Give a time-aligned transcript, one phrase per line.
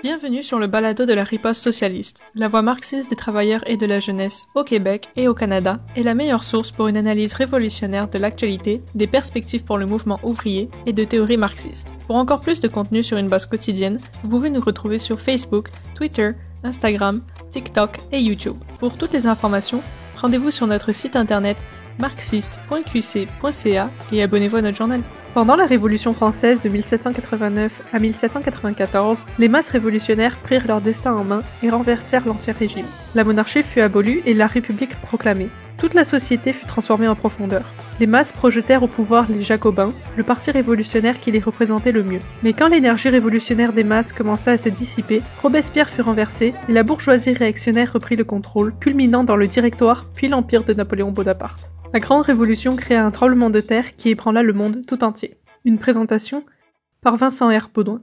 [0.00, 3.84] Bienvenue sur le balado de la riposte socialiste, la voix marxiste des travailleurs et de
[3.84, 8.06] la jeunesse au Québec et au Canada, est la meilleure source pour une analyse révolutionnaire
[8.06, 11.92] de l'actualité, des perspectives pour le mouvement ouvrier et de théories marxistes.
[12.06, 15.68] Pour encore plus de contenu sur une base quotidienne, vous pouvez nous retrouver sur Facebook,
[15.96, 16.30] Twitter,
[16.62, 17.20] Instagram,
[17.50, 18.56] TikTok et YouTube.
[18.78, 19.82] Pour toutes les informations,
[20.20, 21.56] rendez-vous sur notre site internet
[21.98, 25.00] marxiste.qc.ca et abonnez-vous à notre journal.
[25.34, 31.22] Pendant la Révolution française de 1789 à 1794, les masses révolutionnaires prirent leur destin en
[31.22, 32.86] main et renversèrent l'Ancien Régime.
[33.14, 35.48] La monarchie fut abolie et la République proclamée.
[35.76, 37.62] Toute la société fut transformée en profondeur.
[38.00, 42.18] Les masses projetèrent au pouvoir les Jacobins, le parti révolutionnaire qui les représentait le mieux.
[42.42, 46.82] Mais quand l'énergie révolutionnaire des masses commença à se dissiper, Robespierre fut renversé et la
[46.82, 51.70] bourgeoisie réactionnaire reprit le contrôle, culminant dans le Directoire puis l'Empire de Napoléon Bonaparte.
[51.94, 55.38] La Grande Révolution créa un tremblement de terre qui ébranla le monde tout entier.
[55.64, 56.44] Une présentation
[57.00, 57.70] par Vincent R.
[57.74, 58.02] Baudouin.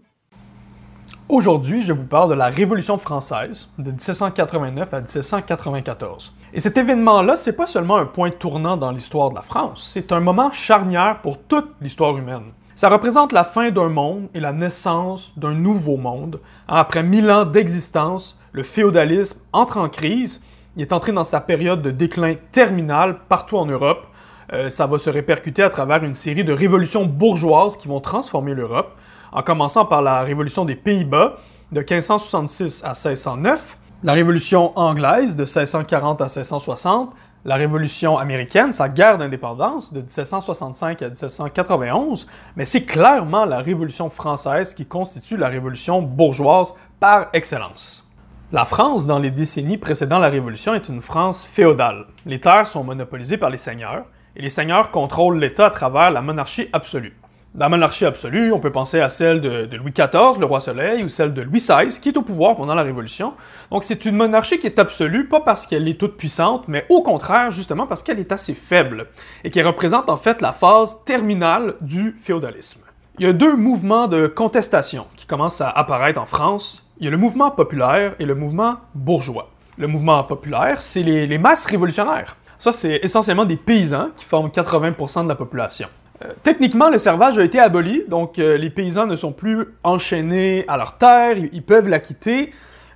[1.30, 6.34] Aujourd'hui, je vous parle de la Révolution française de 1789 à 1794.
[6.54, 10.12] Et cet événement-là, c'est pas seulement un point tournant dans l'histoire de la France, c'est
[10.12, 12.46] un moment charnière pour toute l'histoire humaine.
[12.76, 16.40] Ça représente la fin d'un monde et la naissance d'un nouveau monde.
[16.68, 20.42] Après mille ans d'existence, le féodalisme entre en crise
[20.76, 24.08] il est entré dans sa période de déclin terminal partout en Europe.
[24.54, 28.54] Euh, ça va se répercuter à travers une série de révolutions bourgeoises qui vont transformer
[28.54, 28.96] l'Europe,
[29.32, 31.38] en commençant par la révolution des Pays-Bas
[31.72, 38.90] de 1566 à 1609, la révolution anglaise de 1640 à 1660, la révolution américaine, sa
[38.90, 45.48] guerre d'indépendance de 1765 à 1791, mais c'est clairement la révolution française qui constitue la
[45.48, 48.05] révolution bourgeoise par excellence.
[48.56, 52.06] La France, dans les décennies précédant la Révolution, est une France féodale.
[52.26, 56.22] Les terres sont monopolisées par les seigneurs, et les seigneurs contrôlent l'État à travers la
[56.22, 57.18] monarchie absolue.
[57.54, 61.10] La monarchie absolue, on peut penser à celle de, Louis XIV, le roi Soleil, ou
[61.10, 63.34] celle de Louis XVI, qui est au pouvoir pendant la Révolution.
[63.72, 67.02] Donc c'est une monarchie qui est absolue, pas parce qu'elle est toute puissante, mais au
[67.02, 69.08] contraire, justement parce qu'elle est assez faible,
[69.44, 72.84] et qui représente en fait la phase terminale du féodalisme.
[73.20, 77.08] Il y a deux mouvements de contestation qui commencent à apparaître en France il y
[77.08, 79.50] a le mouvement populaire et le mouvement bourgeois.
[79.78, 82.38] Le mouvement populaire, c'est les, masses révolutionnaires.
[82.58, 85.90] Ça, c'est essentiellement des paysans qui forment 80% de la population.
[86.24, 90.64] Euh, techniquement, le servage a été aboli, donc euh, les paysans ne sont plus enchaînés
[90.70, 92.54] à leur terre, ils, peuvent la quitter,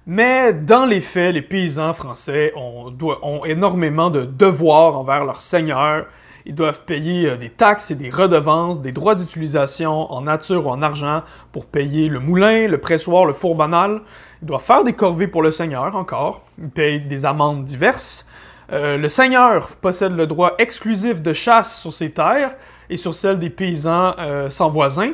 [0.07, 6.05] mais dans les faits, les paysans français ont, ont énormément de devoirs envers leurs seigneurs,
[6.45, 10.69] ils doivent payer euh, des taxes et des redevances, des droits d'utilisation en nature ou
[10.69, 14.01] en argent pour payer le moulin, le pressoir, le four banal.
[14.41, 16.43] Ils doivent faire des corvées pour le seigneur encore.
[16.57, 18.27] Ils payent des amendes diverses.
[18.71, 22.55] Euh, le seigneur possède le droit exclusif de chasse sur ses terres
[22.89, 25.13] et sur celles des paysans euh, sans voisins.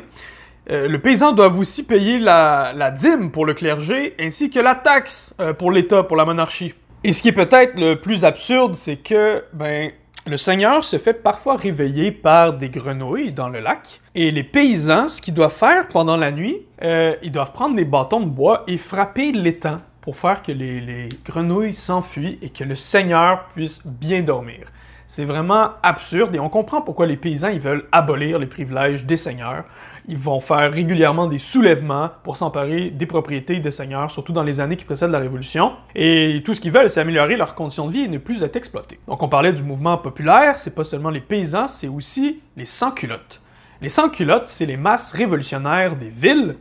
[0.67, 5.35] le paysan doit aussi payer la, la, dîme pour le clergé ainsi que la taxe
[5.59, 6.73] pour l'État, pour la monarchie.
[7.03, 9.91] Et ce qui est peut-être le plus absurde, c'est que ben,
[10.27, 14.01] le Seigneur se fait parfois réveiller par des grenouilles dans le lac.
[14.15, 17.85] Et les paysans, ce qu'ils doivent faire pendant la nuit, euh, ils doivent prendre des
[17.85, 22.63] bâtons de bois et frapper l'étang pour faire que les, les grenouilles s'enfuient et que
[22.63, 24.67] le Seigneur puisse bien dormir.
[25.07, 29.17] C'est vraiment absurde et on comprend pourquoi les paysans ils veulent abolir les privilèges des
[29.17, 29.63] seigneurs.
[30.07, 34.59] Ils vont faire régulièrement des soulèvements pour s'emparer des propriétés des seigneurs, surtout dans les
[34.59, 35.73] années qui précèdent la Révolution.
[35.95, 38.55] Et tout ce qu'ils veulent, c'est améliorer leurs conditions de vie et ne plus être
[38.55, 38.99] exploités.
[39.07, 43.41] Donc on parlait du mouvement populaire, c'est pas seulement les paysans, c'est aussi les sans-culottes.
[43.81, 46.55] Les sans-culottes, c'est les masses révolutionnaires des villes.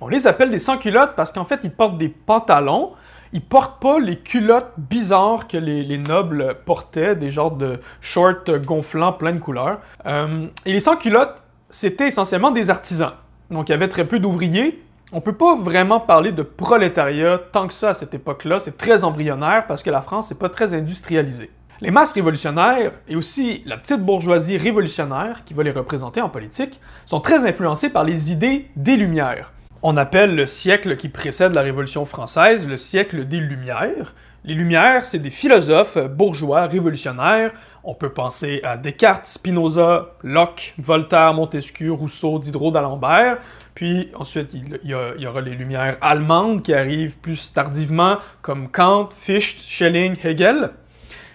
[0.00, 2.92] On les appelle des sans-culottes parce qu'en fait, ils portent des pantalons
[3.32, 9.14] ils portent pas les culottes bizarres que les, nobles portaient, des genres de shorts gonflants
[9.14, 9.80] plein de couleurs.
[10.06, 11.42] Euh, et les sans-culottes,
[11.72, 13.14] c'était essentiellement des artisans.
[13.50, 14.82] Donc il y avait très peu d'ouvriers.
[15.12, 18.58] On peut pas vraiment parler de prolétariat tant que ça à cette époque-là.
[18.58, 21.50] C'est très embryonnaire parce que la France n'est pas très industrialisée.
[21.80, 26.78] Les masses révolutionnaires et aussi la petite bourgeoisie révolutionnaire qui va les représenter en politique
[27.06, 29.52] sont très influencées par les idées des Lumières.
[29.82, 34.14] On appelle le siècle qui précède la Révolution française le siècle des Lumières.
[34.44, 37.52] Les Lumières, c'est des philosophes bourgeois révolutionnaires.
[37.84, 43.38] On peut penser à Descartes, Spinoza, Locke, Voltaire, Montesquieu, Rousseau, Diderot, d'Alembert.
[43.74, 49.60] Puis ensuite, il y, aura les Lumières allemandes qui arrivent plus tardivement, comme Kant, Fichte,
[49.62, 50.70] Schelling, Hegel.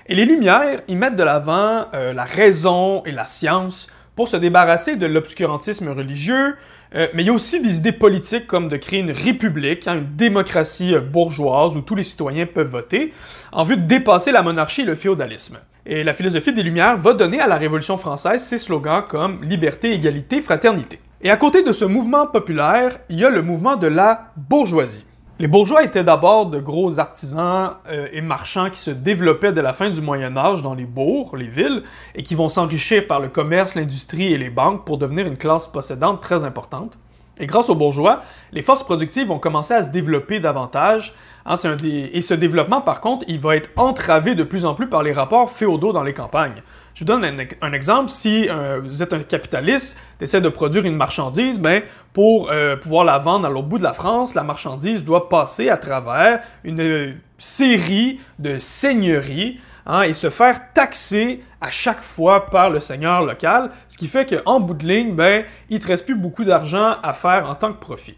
[0.06, 4.38] Et les Lumières, ils mettent de l'avant euh, la raison et la science pour se
[4.38, 6.56] débarrasser de l'obscurantisme religieux,
[6.96, 9.98] euh, mais il y a aussi des idées politiques comme de créer une république, hein,
[9.98, 13.14] une démocratie bourgeoise où tous les citoyens peuvent voter,
[13.52, 15.60] en vue de dépasser la monarchie et le féodalisme.
[15.90, 19.94] Et la philosophie des Lumières va donner à la Révolution française ses slogans comme liberté,
[19.94, 21.00] égalité, fraternité.
[21.22, 25.06] Et à côté de ce mouvement populaire, il y a le mouvement de la bourgeoisie.
[25.40, 29.72] Les bourgeois étaient d'abord de gros artisans euh, et marchands qui se développaient dès la
[29.72, 31.84] fin du Moyen Âge dans les bourgs, les villes,
[32.16, 35.68] et qui vont s'enrichir par le commerce, l'industrie et les banques pour devenir une classe
[35.68, 36.98] possédante très importante.
[37.40, 41.14] Et grâce aux bourgeois, les forces productives vont commencer à se développer davantage.
[41.46, 45.04] Hein, Et ce développement, par contre, il va être entravé de plus en plus par
[45.04, 46.64] les rapports féodaux dans les campagnes.
[46.94, 47.24] Je vous donne
[47.62, 48.10] un, exemple.
[48.10, 53.06] Si euh, vous êtes un capitaliste, essaie de produire une marchandise, ben, pour euh, pouvoir
[53.06, 57.16] la vendre à l'autre bout de la France, la marchandise doit passer à travers une
[57.38, 63.72] série de seigneuries hein, et se faire taxer à chaque fois par le seigneur local,
[63.88, 66.98] ce qui fait qu'en bout de ligne, ben, il ne te reste plus beaucoup d'argent
[67.02, 68.18] à faire en tant que profit.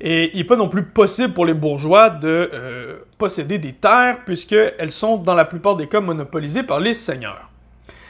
[0.00, 4.24] Et il n'est pas non plus possible pour les bourgeois de euh, posséder des terres
[4.24, 7.50] puisqu'elles sont dans la plupart des cas monopolisées par les seigneurs.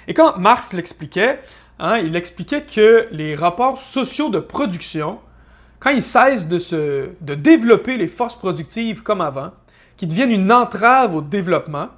[0.06, 1.40] Et quand Marx l'expliquait,
[1.78, 5.18] hein, il expliquait que les rapports sociaux de production,
[5.80, 9.50] quand ils cessent de, de développer les forces productives comme avant,
[9.96, 11.88] qui deviennent une entrave au développement,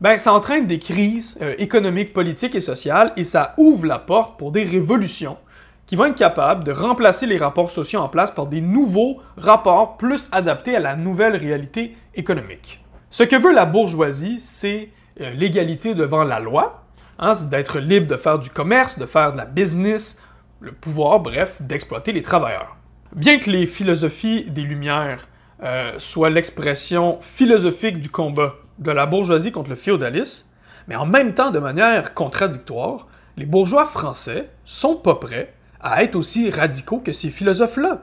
[0.00, 4.38] ben, ça entraîne des crises euh, économiques, politiques et sociales et ça ouvre la porte
[4.38, 5.38] pour des révolutions
[5.86, 9.96] qui vont être capables de remplacer les rapports sociaux en place par des nouveaux rapports
[9.96, 12.82] plus adaptés à la nouvelle réalité économique.
[13.10, 16.84] Ce que veut la bourgeoisie, c'est euh, l'égalité devant la loi,
[17.18, 20.20] Hein, c'est d'être libre de faire du commerce, de faire de la business,
[20.60, 22.76] le pouvoir, bref, d'exploiter les travailleurs.
[23.14, 25.28] Bien que les philosophies des Lumières
[25.62, 30.46] euh, soient l'expression philosophique du combat de la bourgeoisie contre le féodalisme,
[30.88, 36.16] mais en même temps de manière contradictoire, les bourgeois français sont pas prêts à être
[36.16, 38.02] aussi radicaux que ces philosophes-là.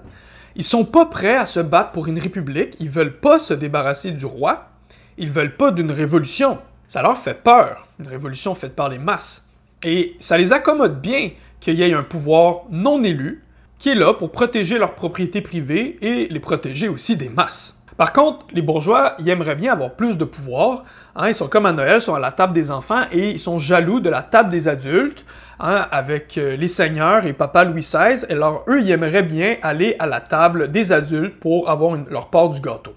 [0.55, 4.11] Ils sont pas prêts à se battre pour une république, ils veulent pas se débarrasser
[4.11, 4.69] du roi,
[5.17, 6.59] ils veulent pas d'une révolution
[6.91, 9.47] ça leur fait peur, une révolution faite par les masses.
[9.81, 11.29] Et ça les accommode bien
[11.61, 13.45] qu'il y ait un pouvoir non élu
[13.79, 17.80] qui est là pour protéger leurs propriétés privées et les protéger aussi des masses.
[18.01, 20.85] Par contre, les bourgeois, ils aimeraient bien avoir plus de pouvoir.
[21.15, 21.27] Hein.
[21.27, 23.59] ils sont comme à Noël, ils sont à la table des enfants et ils sont
[23.59, 25.23] jaloux de la table des adultes
[25.59, 28.25] hein, avec euh, les seigneurs et papa Louis XVI.
[28.31, 32.49] Alors, eux, ils aimeraient bien aller à la table des adultes pour avoir leur part
[32.49, 32.95] du gâteau.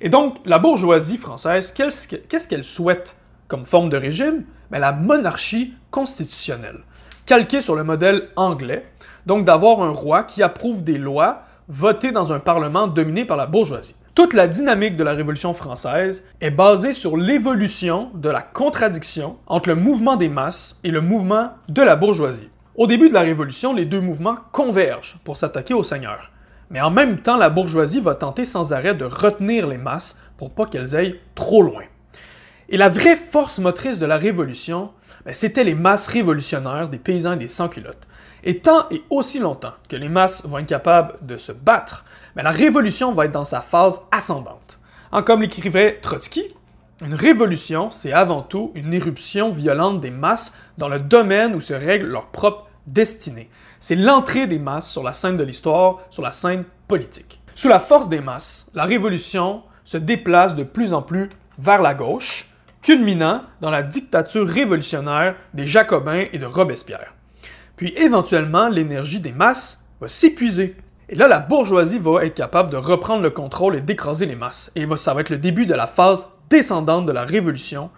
[0.00, 3.16] Et donc, la bourgeoisie française, qu'est-ce qu'elle souhaite
[3.48, 4.44] comme forme de régime?
[4.70, 6.78] Ben, La monarchie constitutionnelle,
[7.26, 8.86] calquée sur le modèle anglais,
[9.26, 13.46] donc d'avoir un roi qui approuve des lois votées dans un parlement dominé par la
[13.46, 13.96] bourgeoisie.
[14.14, 19.70] Toute la dynamique de la Révolution française est basée sur l'évolution de la contradiction entre
[19.70, 22.50] le mouvement des masses et le mouvement de la bourgeoisie.
[22.74, 26.30] Au début de la Révolution, les deux mouvements convergent pour s'attaquer aux seigneurs.
[26.68, 30.50] Mais en même temps, la bourgeoisie va tenter sans arrêt de retenir les masses pour
[30.50, 31.84] pas qu'elles aillent trop loin.
[32.68, 34.90] Et la vraie force motrice de la Révolution,
[35.24, 38.06] ben, c'était les masses révolutionnaires des paysans et des sans-culottes.
[38.44, 42.04] Et tant et aussi longtemps que les masses vont être capables de se battre,
[42.36, 44.78] ben, la Révolution va être dans sa phase ascendante.
[45.10, 46.44] En comme l'écrivait Trotsky,
[47.04, 51.74] une révolution, c'est avant tout une éruption violente des masses dans le domaine où se
[51.74, 53.50] règle leur propre destinée.
[53.80, 57.40] C'est l'entrée des masses sur la scène de l'histoire, sur la scène politique.
[57.54, 61.94] Sous la force des masses, la révolution se déplace de plus en plus vers la
[61.94, 62.48] gauche,
[62.82, 67.14] culminant dans la dictature révolutionnaire des Jacobins et de Robespierre.
[67.76, 70.76] Puis éventuellement, l'énergie des masses va s'épuiser.
[71.12, 74.72] Et là, la bourgeoisie va être capable de reprendre le contrôle et d'écraser les masses.
[74.76, 77.90] Et ça va être le début de la phase descendante de la révolution.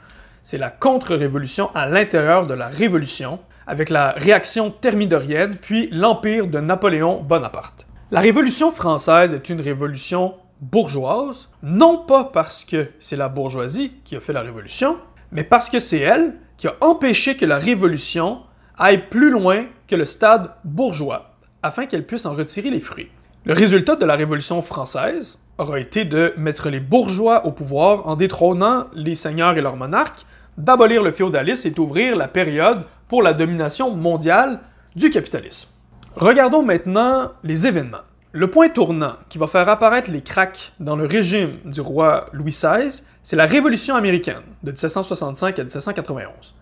[0.43, 6.59] C'est la contre-révolution à l'intérieur de la révolution, avec la réaction thermidorienne, puis l'empire de
[6.59, 7.87] Napoléon Bonaparte.
[8.11, 14.17] La Révolution française est une révolution bourgeoise, non pas parce que c'est la bourgeoisie qui
[14.17, 14.97] a fait la révolution,
[15.31, 18.41] mais parce que c'est elle qui a empêché que la révolution
[18.77, 21.34] aille plus loin que le stade bourgeois,
[21.65, 23.11] afin qu'elle puisse en retirer les fruits.
[23.47, 28.17] Le résultat de la Révolution française aura été de mettre les bourgeois au pouvoir en
[28.17, 30.27] détrônant les seigneurs et leurs monarques,
[30.59, 34.61] d'abolir le féodalisme et d'ouvrir la période pour la domination mondiale
[34.95, 35.71] du capitalisme.
[36.17, 38.05] Regardons maintenant les événements.
[38.33, 42.51] Le point tournant qui va faire apparaître les cracks dans le régime du roi Louis
[42.51, 46.55] XVI, c'est la Révolution américaine de 1765 à 1791.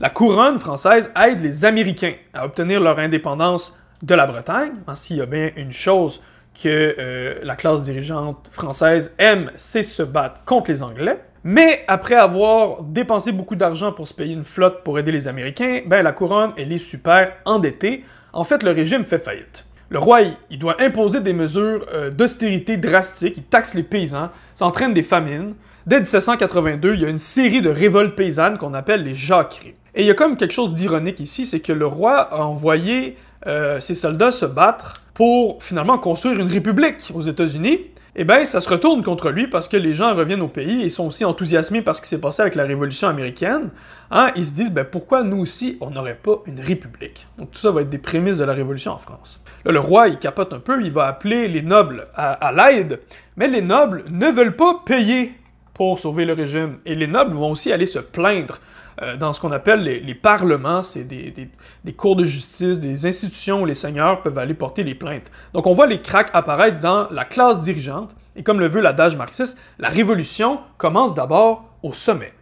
[0.00, 4.72] La couronne française aide les Américains à obtenir leur indépendance de la Bretagne.
[4.86, 6.20] Hein, s'il y a bien une chose
[6.60, 11.18] que euh, la classe dirigeante française aime, c'est se battre contre les Anglais.
[11.44, 15.80] Mais après avoir dépensé beaucoup d'argent pour se payer une flotte pour aider les Américains,
[15.86, 18.04] ben la couronne, est super endettée.
[18.32, 19.64] En fait, le régime fait faillite.
[19.88, 24.64] Le roi, il, doit imposer des mesures euh, d'austérité drastiques, il taxe les paysans, ça
[24.66, 25.54] entraîne des famines.
[25.86, 29.74] Dès 1782, il y a une série de révoltes paysannes qu'on appelle les jacqueries.
[29.94, 33.18] Et il y a comme quelque chose d'ironique ici, c'est que le roi a envoyé
[33.46, 37.80] euh, ces soldats se battent pour finalement construire une république aux États-Unis,
[38.14, 40.90] eh bien, ça se retourne contre lui parce que les gens reviennent au pays et
[40.90, 43.70] sont aussi enthousiasmés par ce qui s'est passé avec la Révolution américaine.
[44.10, 47.26] Hein, ils se disent, ben, pourquoi nous aussi, on n'aurait pas une république?
[47.38, 49.40] Donc tout ça va être des prémices de la Révolution en France.
[49.64, 53.00] Là, le roi, il capote un peu, il va appeler les nobles à l'aide,
[53.36, 55.34] mais les nobles ne veulent pas payer
[55.72, 56.78] pour sauver le régime.
[56.84, 58.58] Et les nobles vont aussi aller se plaindre
[59.00, 61.50] euh, dans ce qu'on appelle les, les parlements, c'est des,
[61.96, 65.30] cours de justice, des institutions où les seigneurs peuvent aller porter des plaintes.
[65.54, 69.16] Donc on voit les cracks apparaître dans la classe dirigeante, et comme le veut l'adage
[69.16, 72.32] marxiste, la révolution commence d'abord au sommet.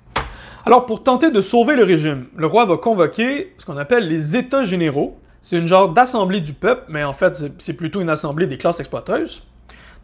[0.66, 4.36] Alors pour tenter de sauver le régime, le roi va convoquer ce qu'on appelle les
[4.36, 5.18] États généraux.
[5.40, 8.80] C'est une genre d'assemblée du peuple, mais en fait c'est plutôt une assemblée des classes
[8.80, 9.42] exploiteuses.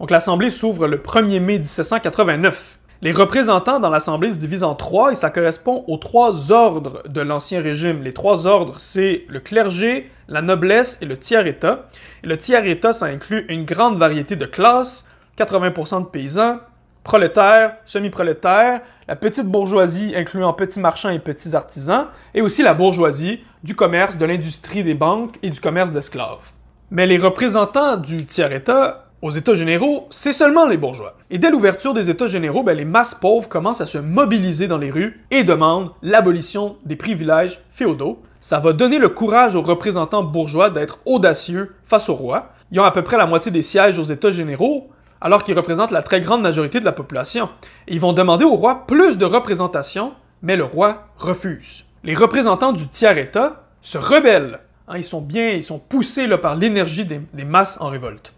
[0.00, 2.78] Donc l'assemblée s'ouvre le 1er mai 1789.
[3.02, 7.20] Les représentants dans l'Assemblée se divisent en trois et ça correspond aux trois ordres de
[7.20, 8.02] l'Ancien Régime.
[8.02, 11.88] Les trois ordres, c'est le clergé, la noblesse et le tiers-État.
[12.24, 16.60] Le tiers-État, ça inclut une grande variété de classes, 80% de paysans,
[17.04, 23.40] prolétaires, semi-prolétaires, la petite bourgeoisie incluant petits marchands et petits artisans, et aussi la bourgeoisie
[23.62, 26.52] du commerce, de l'industrie des banques et du commerce d'esclaves.
[26.90, 31.16] Mais les représentants du tiers-État aux États généraux, c'est seulement les bourgeois.
[31.30, 34.78] Et dès l'ouverture des États généraux, ben, les masses pauvres commencent à se mobiliser dans
[34.78, 38.20] les rues et demandent l'abolition des privilèges féodaux.
[38.40, 42.52] Ça va donner le courage aux représentants bourgeois d'être audacieux face au roi.
[42.70, 45.92] Ils ont à peu près la moitié des sièges aux États généraux, alors qu'ils représentent
[45.92, 47.48] la très grande majorité de la population.
[47.88, 51.84] Ils vont demander au roi plus de représentation, mais le roi refuse.
[52.04, 54.60] Les représentants du tiers-État se rebellent.
[54.88, 58.35] Hein, ils sont bien, ils sont poussés par l'énergie des masses en révolte.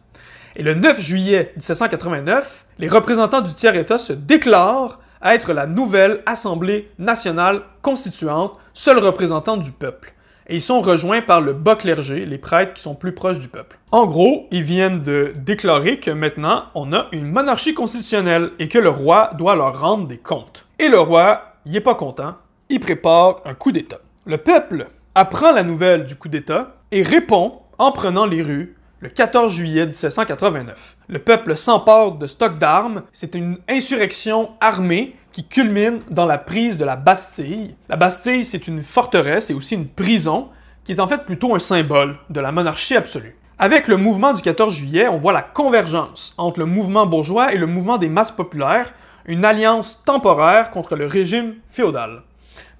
[0.58, 6.90] Et le 9 juillet 1789, les représentants du tiers-État se déclarent être la nouvelle Assemblée
[6.98, 10.14] nationale constituante, seul représentant du peuple.
[10.48, 13.46] Et ils sont rejoints par le bas clergé, les prêtres qui sont plus proches du
[13.46, 13.78] peuple.
[13.92, 18.78] En gros, ils viennent de déclarer que maintenant, on a une monarchie constitutionnelle et que
[18.78, 20.66] le roi doit leur rendre des comptes.
[20.80, 22.34] Et le roi, il est pas content,
[22.68, 24.00] il prépare un coup d'État.
[24.26, 29.08] Le peuple apprend la nouvelle du coup d'État et répond en prenant les rues le
[29.08, 30.96] 14 juillet 1789.
[31.08, 33.02] Le peuple s'empare de stocks d'armes.
[33.12, 37.76] C'est une insurrection armée qui culmine dans la prise de la Bastille.
[37.88, 40.48] La Bastille, c'est une forteresse et aussi une prison
[40.82, 43.36] qui est en fait plutôt un symbole de la monarchie absolue.
[43.60, 47.58] Avec le mouvement du 14 juillet, on voit la convergence entre le mouvement bourgeois et
[47.58, 48.92] le mouvement des masses populaires,
[49.26, 52.22] une alliance temporaire contre le régime féodal.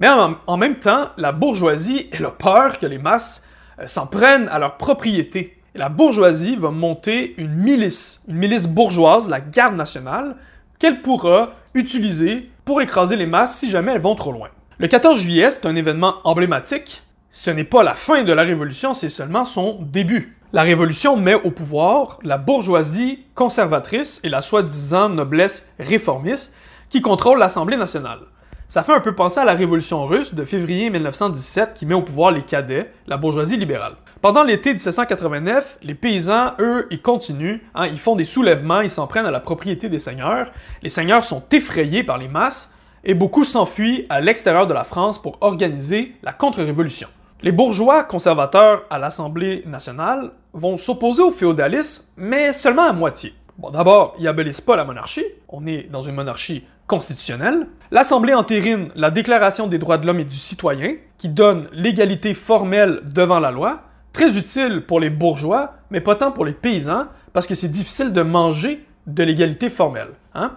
[0.01, 3.45] Mais en, même temps, la bourgeoisie, elle a peur que les masses
[3.81, 4.77] euh, s'en prennent à leur
[5.79, 10.35] la bourgeoisie va monter une milice, une milice bourgeoise, la garde nationale,
[10.81, 14.49] qu'elle pourra utiliser pour écraser les masses si jamais elles vont trop loin.
[14.79, 17.03] Le 14 juillet, c'est un événement emblématique.
[17.31, 20.37] Ce n'est pas la fin de la Révolution, c'est seulement son début.
[20.53, 26.57] La Révolution met au pouvoir la bourgeoisie conservatrice et la soi-disant noblesse réformiste
[26.89, 28.21] qui contrôle l'Assemblée nationale.
[28.71, 32.03] Ça fait un peu penser à la Révolution russe de février 1917 qui met au
[32.03, 33.95] pouvoir les cadets, la bourgeoisie libérale.
[34.21, 39.07] Pendant l'été 1789, les paysans, eux, ils continuent, hein, ils font des soulèvements, ils s'en
[39.07, 40.53] prennent à la propriété des seigneurs.
[40.83, 45.19] Les seigneurs sont effrayés par les masses et beaucoup s'enfuient à l'extérieur de la France
[45.19, 47.09] pour organiser la contre-révolution.
[47.41, 53.33] Les bourgeois conservateurs à l'Assemblée nationale vont s'opposer au féodalisme, mais seulement à moitié.
[53.57, 55.25] Bon, d'abord, ils abolissent pas la monarchie.
[55.49, 57.69] On est dans une monarchie constitutionnelle.
[57.93, 63.03] L'Assemblée entérine la Déclaration des droits de l'homme et du citoyen, qui donne l'égalité formelle
[63.15, 67.47] devant la loi, très utile pour les bourgeois, mais pas tant pour les paysans, parce
[67.47, 70.11] que c'est difficile de manger de l'égalité formelle.
[70.35, 70.57] Hein?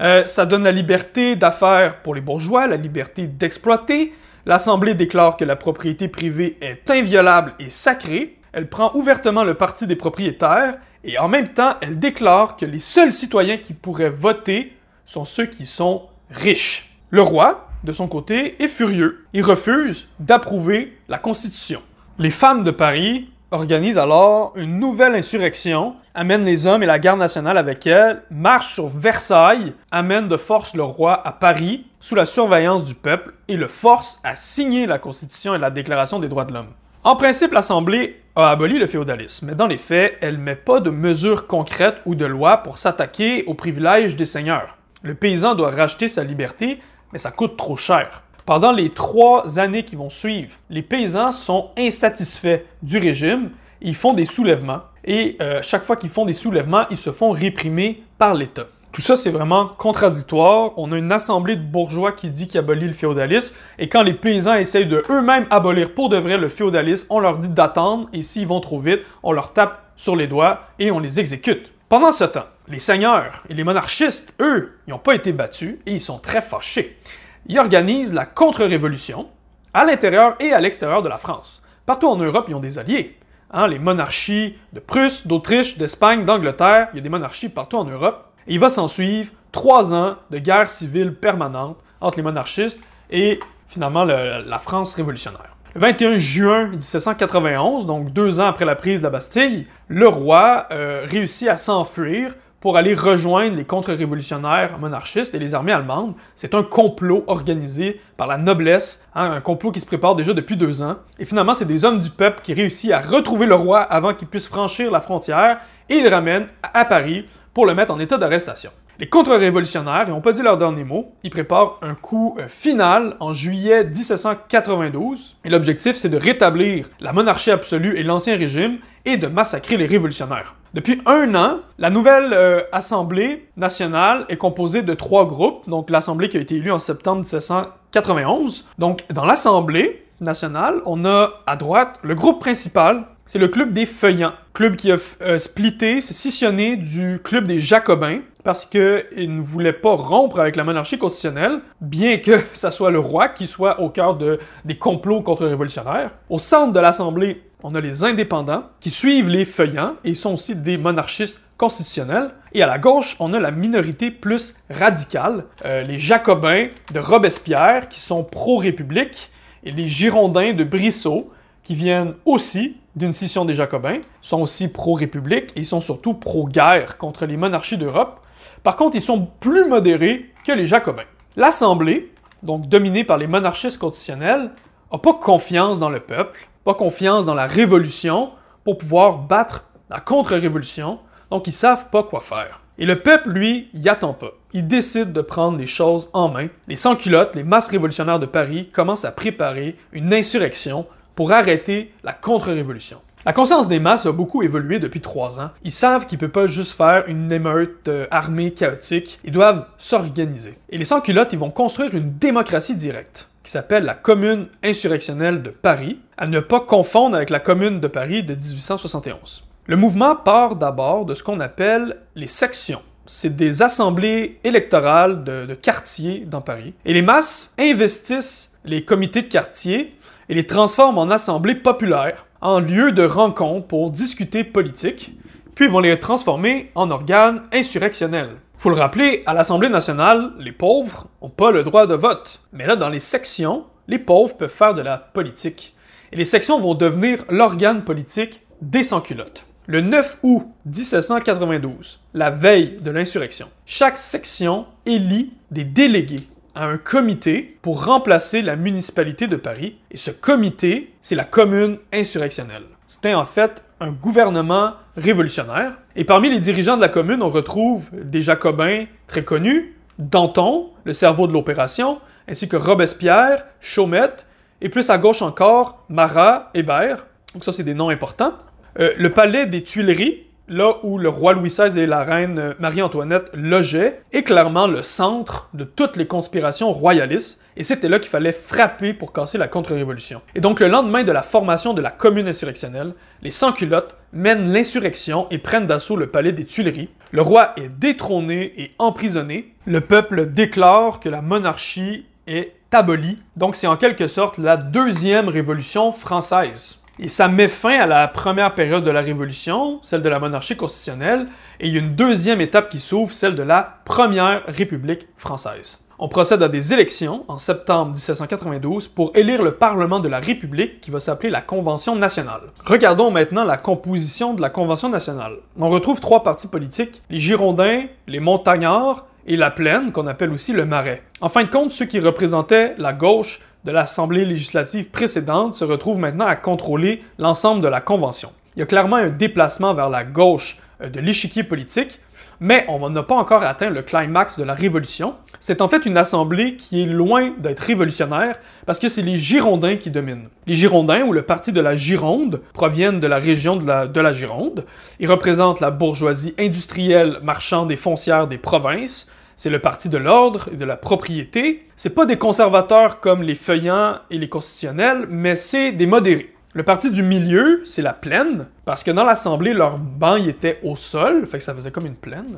[0.00, 4.12] Euh, ça donne la liberté d'affaires pour les bourgeois, la liberté d'exploiter.
[4.46, 8.38] L'Assemblée déclare que la propriété privée est inviolable et sacrée.
[8.52, 12.78] Elle prend ouvertement le parti des propriétaires et en même temps, elle déclare que les
[12.78, 14.76] seuls citoyens qui pourraient voter
[15.10, 16.96] sont ceux qui sont riches.
[17.10, 19.26] Le roi, de son côté, est furieux.
[19.32, 21.82] Il refuse d'approuver la Constitution.
[22.20, 27.18] Les femmes de Paris organisent alors une nouvelle insurrection, amènent les hommes et la garde
[27.18, 32.24] nationale avec elles, marchent sur Versailles, amènent de force le roi à Paris, sous la
[32.24, 36.44] surveillance du peuple, et le forcent à signer la Constitution et la Déclaration des droits
[36.44, 36.70] de l'homme.
[37.02, 40.78] En principe, l'Assemblée a aboli le féodalisme, mais dans les faits, elle ne met pas
[40.78, 44.76] de mesures concrètes ou de lois pour s'attaquer aux privilèges des seigneurs.
[45.02, 46.78] Le paysan doit racheter sa liberté,
[47.12, 48.22] mais ça coûte trop cher.
[48.44, 54.12] Pendant les trois années qui vont suivre, les paysans sont insatisfaits du régime, ils font
[54.12, 58.34] des soulèvements, et euh, chaque fois qu'ils font des soulèvements, ils se font réprimer par
[58.34, 58.66] l'État.
[58.92, 60.72] Tout ça, c'est vraiment contradictoire.
[60.76, 64.14] On a une assemblée de bourgeois qui dit qu'il abolit le féodalisme, et quand les
[64.14, 68.20] paysans essayent de eux-mêmes abolir pour de vrai le féodalisme, on leur dit d'attendre, et
[68.20, 71.72] s'ils vont trop vite, on leur tape sur les doigts et on les exécute.
[71.88, 76.00] Pendant ce temps, les seigneurs et les monarchistes, eux, n'ont pas été battus et ils
[76.00, 76.98] sont très fâchés.
[77.46, 79.28] Ils organisent la contre-révolution
[79.74, 81.62] à l'intérieur et à l'extérieur de la France.
[81.84, 83.16] Partout en Europe, ils ont des alliés.
[83.50, 87.84] Hein, les monarchies de Prusse, d'Autriche, d'Espagne, d'Angleterre, il y a des monarchies partout en
[87.84, 88.26] Europe.
[88.46, 93.40] Et il va s'en suivre trois ans de guerre civile permanente entre les monarchistes et
[93.68, 95.56] finalement la France révolutionnaire.
[95.74, 100.66] Le 21 juin 1791, donc deux ans après la prise de la Bastille, le roi
[100.72, 106.14] euh, réussit à s'enfuir pour aller rejoindre les contre-révolutionnaires monarchistes et les armées allemandes.
[106.34, 110.56] C'est un complot organisé par la noblesse, hein, un complot qui se prépare déjà depuis
[110.56, 110.96] deux ans.
[111.18, 114.28] Et finalement, c'est des hommes du peuple qui réussissent à retrouver le roi avant qu'il
[114.28, 118.18] puisse franchir la frontière et ils le ramènent à Paris pour le mettre en état
[118.18, 118.70] d'arrestation.
[119.00, 121.14] Les contre-révolutionnaires n'ont pas dit leur dernier mot.
[121.24, 125.36] Ils préparent un coup euh, final en juillet 1792.
[125.42, 128.76] Et l'objectif, c'est de rétablir la monarchie absolue et l'ancien régime
[129.06, 130.54] et de massacrer les révolutionnaires.
[130.74, 135.66] Depuis un an, la nouvelle euh, Assemblée nationale est composée de trois groupes.
[135.66, 138.66] Donc l'Assemblée qui a été élue en septembre 1791.
[138.78, 143.86] Donc dans l'Assemblée nationale, on a à droite le groupe principal c'est le club des
[143.86, 149.72] Feuillants, club qui a euh, splitté, scissionné du club des Jacobins parce qu'il ne voulait
[149.72, 153.88] pas rompre avec la monarchie constitutionnelle, bien que ça soit le roi qui soit au
[153.88, 156.10] cœur de, des complots contre-révolutionnaires.
[156.28, 160.56] Au centre de l'Assemblée, on a les indépendants qui suivent les feuillants et sont aussi
[160.56, 162.30] des monarchistes constitutionnels.
[162.52, 167.88] Et à la gauche, on a la minorité plus radicale, euh, les jacobins de Robespierre
[167.88, 169.30] qui sont pro-république
[169.62, 171.30] et les girondins de Brissot
[171.62, 177.26] qui viennent aussi d'une scission des Jacobins, sont aussi pro-république et sont surtout pro-guerre contre
[177.26, 178.20] les monarchies d'Europe.
[178.62, 181.04] Par contre, ils sont plus modérés que les Jacobins.
[181.36, 182.12] L'Assemblée,
[182.42, 184.50] donc dominée par les monarchistes constitutionnels,
[184.92, 188.30] n'a pas confiance dans le peuple, pas confiance dans la révolution
[188.64, 190.98] pour pouvoir battre la contre-révolution,
[191.30, 192.60] donc ils savent pas quoi faire.
[192.78, 194.32] Et le peuple, lui, y attend pas.
[194.52, 196.48] Il décide de prendre les choses en main.
[196.66, 202.12] Les sans-culottes, les masses révolutionnaires de Paris, commencent à préparer une insurrection pour arrêter la
[202.12, 202.98] contre-révolution.
[203.26, 205.50] La conscience des masses a beaucoup évolué depuis trois ans.
[205.62, 209.20] Ils savent qu'ils ne peuvent pas juste faire une émeute euh, armée chaotique.
[209.24, 210.56] Ils doivent s'organiser.
[210.70, 215.50] Et les sans-culottes, ils vont construire une démocratie directe qui s'appelle la Commune insurrectionnelle de
[215.50, 219.44] Paris, à ne pas confondre avec la Commune de Paris de 1871.
[219.66, 222.82] Le mouvement part d'abord de ce qu'on appelle les sections.
[223.04, 226.74] C'est des assemblées électorales de, de quartiers dans Paris.
[226.84, 229.94] Et les masses investissent les comités de quartier
[230.30, 235.12] et les transforment en assemblées populaires, en lieu de rencontre pour discuter politique,
[235.56, 238.36] puis vont les transformer en organes insurrectionnels.
[238.56, 242.42] Faut le rappeler, à l'Assemblée nationale, les pauvres n'ont pas le droit de vote.
[242.52, 245.74] Mais là, dans les sections, les pauvres peuvent faire de la politique.
[246.12, 249.46] Et les sections vont devenir l'organe politique des sans-culottes.
[249.66, 256.78] Le 9 août 1792, la veille de l'insurrection, chaque section élit des délégués à un
[256.78, 259.76] comité pour remplacer la municipalité de Paris.
[259.90, 262.64] Et ce comité, c'est la commune insurrectionnelle.
[262.86, 265.78] C'était en fait un gouvernement révolutionnaire.
[265.96, 270.92] Et parmi les dirigeants de la commune, on retrouve des jacobins très connus, Danton, le
[270.92, 274.26] cerveau de l'opération, ainsi que Robespierre, Chaumette,
[274.60, 277.06] et plus à gauche encore, Marat, Hébert.
[277.32, 278.34] Donc ça, c'est des noms importants.
[278.78, 283.30] Euh, le palais des Tuileries, là où le roi Louis XVI et la reine Marie-Antoinette
[283.32, 288.32] logeaient, est clairement le centre de toutes les conspirations royalistes, et c'était là qu'il fallait
[288.32, 290.20] frapper pour casser la contre-révolution.
[290.34, 295.28] Et donc le lendemain de la formation de la commune insurrectionnelle, les sans-culottes mènent l'insurrection
[295.30, 296.90] et prennent d'assaut le palais des Tuileries.
[297.12, 299.54] Le roi est détrôné et emprisonné.
[299.66, 303.18] Le peuple déclare que la monarchie est abolie.
[303.36, 306.79] Donc c'est en quelque sorte la deuxième révolution française.
[307.02, 310.54] Et ça met fin à la première période de la Révolution, celle de la monarchie
[310.54, 315.08] constitutionnelle, et il y a une deuxième étape qui s'ouvre, celle de la première République
[315.16, 315.78] française.
[315.98, 320.82] On procède à des élections en septembre 1792 pour élire le Parlement de la République
[320.82, 322.42] qui va s'appeler la Convention nationale.
[322.66, 325.36] Regardons maintenant la composition de la Convention nationale.
[325.58, 330.52] On retrouve trois partis politiques, les Girondins, les Montagnards et la Plaine, qu'on appelle aussi
[330.52, 331.02] le Marais.
[331.22, 335.98] En fin de compte, ceux qui représentaient la gauche de l'Assemblée législative précédente se retrouve
[335.98, 338.32] maintenant à contrôler l'ensemble de la Convention.
[338.56, 341.98] Il y a clairement un déplacement vers la gauche euh, de l'échiquier politique,
[342.42, 345.14] Mais on n'a pas encore atteint le climax de la révolution.
[345.40, 349.76] C'est en fait une assemblée qui est loin d'être révolutionnaire parce que c'est les Girondins
[349.76, 350.28] qui dominent.
[350.46, 354.00] Les Girondins, ou le parti de la Gironde, proviennent de la région de la, de
[354.00, 354.64] la Gironde.
[355.00, 359.06] Ils représentent la bourgeoisie industrielle, marchande et foncière des provinces.
[359.42, 361.66] C'est le parti de l'ordre et de la propriété.
[361.74, 366.34] C'est pas des conservateurs comme les feuillants et les constitutionnels, mais c'est des modérés.
[366.52, 370.60] Le parti du milieu, c'est la plaine, parce que dans l'Assemblée, leur banc y était
[370.62, 372.36] au sol, fait que ça faisait comme une plaine.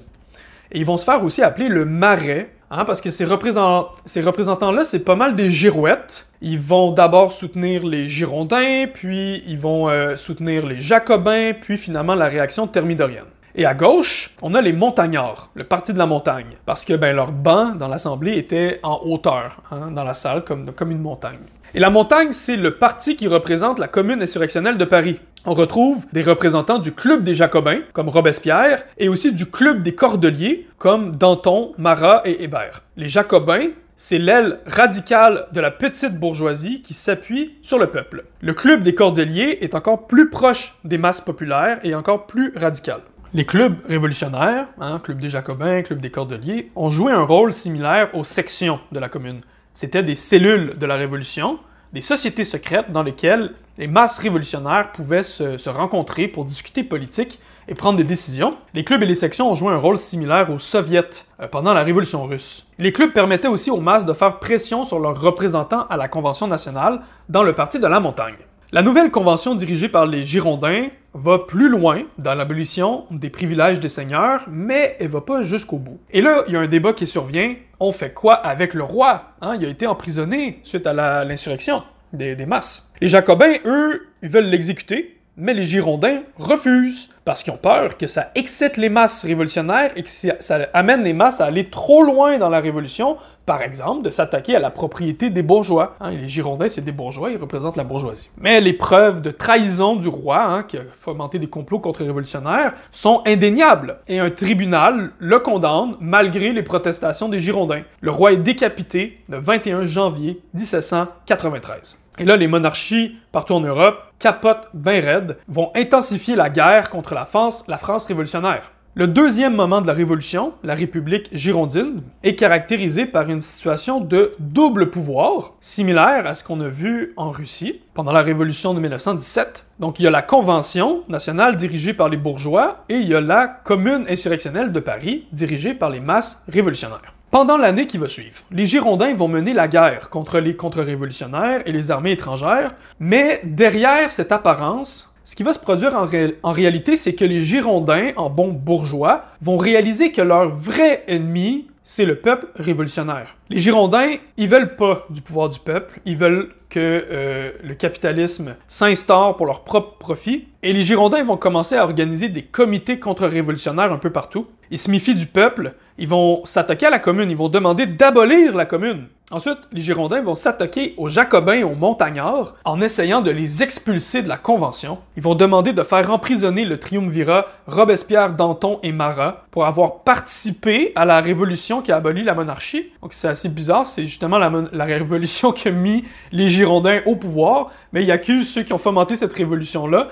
[0.71, 5.05] Et ils vont se faire aussi appeler le marais, hein, parce que ces, représentants-là, c'est
[5.05, 6.29] pas mal des girouettes.
[6.41, 12.15] Ils vont d'abord soutenir les Girondins, puis ils vont euh, soutenir les Jacobins, puis finalement
[12.15, 13.25] la réaction thermidorienne.
[13.55, 17.15] Et à gauche, on a les montagnards, le parti de la montagne, parce que ben,
[17.15, 21.39] leur banc dans l'Assemblée était en hauteur, hein, dans la salle, comme, comme une montagne.
[21.75, 25.21] Et la montagne, c'est le parti qui représente la commune insurrectionnelle de Paris.
[25.45, 29.95] On retrouve des représentants du Club des Jacobins, comme Robespierre, et aussi du Club des
[29.95, 32.81] Cordeliers, comme Danton, Marat et Hébert.
[32.97, 38.25] Les Jacobins, c'est l'aile radicale de la petite bourgeoisie qui s'appuie sur le peuple.
[38.41, 43.01] Le Club des Cordeliers est encore plus proche des masses populaires et encore plus radical.
[43.35, 48.11] Les clubs révolutionnaires, hein, Club des Jacobins, Club des Cordeliers, ont joué un rôle similaire
[48.15, 49.41] aux sections de la commune.
[49.73, 51.59] C'était des cellules de la Révolution,
[51.95, 57.75] des sociétés secrètes dans lesquelles les masses révolutionnaires pouvaient se, rencontrer pour discuter politique et
[57.75, 58.59] prendre des décisions.
[58.75, 61.85] Les clubs et les sections ont joué un rôle similaire aux soviets euh, pendant la
[61.85, 62.67] Révolution russe.
[62.79, 66.49] Les clubs permettaient aussi aux masses de faire pression sur leurs représentants à la Convention
[66.49, 68.37] nationale dans le Parti de la montagne.
[68.73, 73.89] La nouvelle convention dirigée par les Girondins va plus loin dans l'abolition des privilèges des
[73.89, 76.01] seigneurs, mais elle va pas jusqu'au bout.
[76.11, 77.55] Et là, il y a un débat qui survient.
[77.81, 79.35] On fait quoi avec le roi?
[79.41, 79.57] Hein?
[79.61, 82.91] Il a été emprisonné suite à l'insurrection des, des masses.
[83.01, 88.07] Les Jacobins, eux, ils veulent l'exécuter, mais les Girondins refusent parce qu'ils ont peur que
[88.07, 92.37] ça excite les masses révolutionnaires et que ça amène les masses à aller trop loin
[92.39, 93.17] dans la révolution,
[93.47, 95.97] par exemple de s'attaquer à la propriété des bourgeois.
[96.01, 98.31] Hein, les Girondins, c'est des bourgeois, ils représentent la bourgeoisie.
[98.39, 102.07] Mais les preuves de trahison du roi, hein, qui a fomenté des complots contre les
[102.07, 107.83] révolutionnaires, sont indéniables, et un tribunal le condamne malgré les protestations des Girondins.
[108.01, 112.02] Le roi est décapité le 21 janvier 1793.
[112.19, 117.15] Et là, les monarchies partout en Europe capotent bien raide, vont intensifier la guerre contre
[117.15, 118.73] la France, la France révolutionnaire.
[118.95, 124.35] Le deuxième moment de la Révolution, la République girondine, est caractérisé par une situation de
[124.39, 129.65] double pouvoir, similaire à ce qu'on a vu en Russie pendant la Révolution de 1917.
[129.81, 133.23] Donc il y a la Convention nationale dirigée par les bourgeois et il y a
[133.23, 137.15] la Commune insurrectionnelle de Paris dirigée par les masses révolutionnaires.
[137.33, 141.73] Pendant l'année qui va suivre, les Girondins vont mener la guerre contre les contre-révolutionnaires et
[141.73, 147.15] les armées étrangères, mais derrière cette apparence, ce qui va se produire en, réalité, c'est
[147.15, 152.47] que les Girondins, en bons bourgeois, vont réaliser que leur vrai ennemi, c'est le peuple
[152.57, 153.37] révolutionnaire.
[153.51, 158.57] Les Girondins, ils veulent pas du pouvoir du peuple, ils veulent que euh, le capitalisme
[158.67, 160.49] s'instaure pour leur propre profit.
[160.63, 164.47] Et les Girondins vont commencer à organiser des comités contre-révolutionnaires un peu partout.
[164.71, 168.57] Ils se méfient du peuple, ils vont s'attaquer à la commune, ils vont demander d'abolir
[168.57, 169.09] la commune.
[169.33, 174.21] Ensuite, les Girondins vont s'attaquer aux Jacobins et aux Montagnards en essayant de les expulser
[174.21, 174.99] de la Convention.
[175.17, 180.93] Ils vont demander de faire emprisonner le triumvirat Robespierre, Danton et Marat pour avoir participé
[180.97, 182.91] à la révolution qui a aboli la monarchie.
[183.01, 187.71] Donc c'est assez bizarre, c'est justement la, révolution qui a mis les Girondins au pouvoir,
[187.95, 190.09] mais il accuse ceux qui ont fomenté cette révolution-là.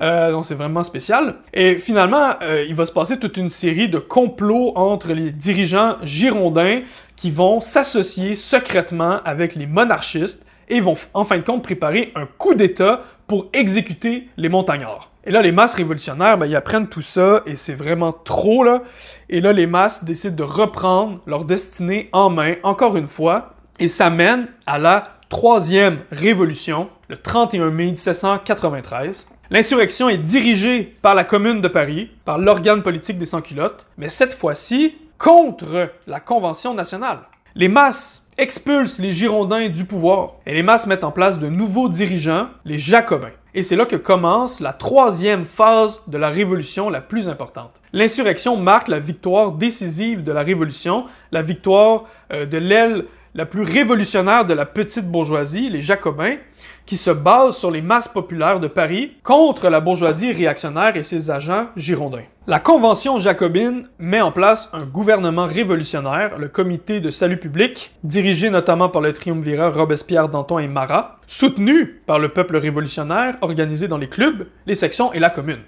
[0.00, 1.34] Euh, donc c'est vraiment spécial.
[1.52, 5.96] Et finalement, euh, il va se passer toute une série de complots entre les dirigeants
[6.02, 6.80] girondins
[7.16, 12.26] qui vont s'associer secrètement avec les monarchistes et vont en fin de compte préparer un
[12.26, 15.10] coup d'État pour exécuter les montagnards.
[15.24, 18.82] Et là, les masses révolutionnaires, ben, ils apprennent tout ça et c'est vraiment trop, là.
[19.28, 23.88] Et là, les masses décident de reprendre leur destinée en main, encore une fois, et
[23.88, 29.26] ça mène à la troisième révolution, le 31 mai 1793.
[29.50, 34.34] L'insurrection est dirigée par la Commune de Paris, par l'organe politique des sans-culottes, mais cette
[34.34, 37.20] fois-ci, contre la Convention nationale.
[37.54, 41.88] Les masses expulsent les Girondins du pouvoir et les masses mettent en place de nouveaux
[41.88, 43.32] dirigeants, les Jacobins.
[43.54, 47.82] Et c'est là que commence la troisième phase de la révolution la plus importante.
[47.92, 53.62] L'insurrection marque la victoire décisive de la révolution, la victoire euh, de l'aile la plus
[53.62, 56.36] révolutionnaire de la petite bourgeoisie, les Jacobins,
[56.84, 61.30] qui se base sur les masses populaires de Paris contre la bourgeoisie réactionnaire et ses
[61.30, 62.24] agents girondins.
[62.46, 68.50] La Convention jacobine met en place un gouvernement révolutionnaire, le Comité de salut public, dirigé
[68.50, 73.98] notamment par le triumvirat Robespierre, Danton et Marat, soutenu par le peuple révolutionnaire organisé dans
[73.98, 75.60] les clubs, les sections et la commune.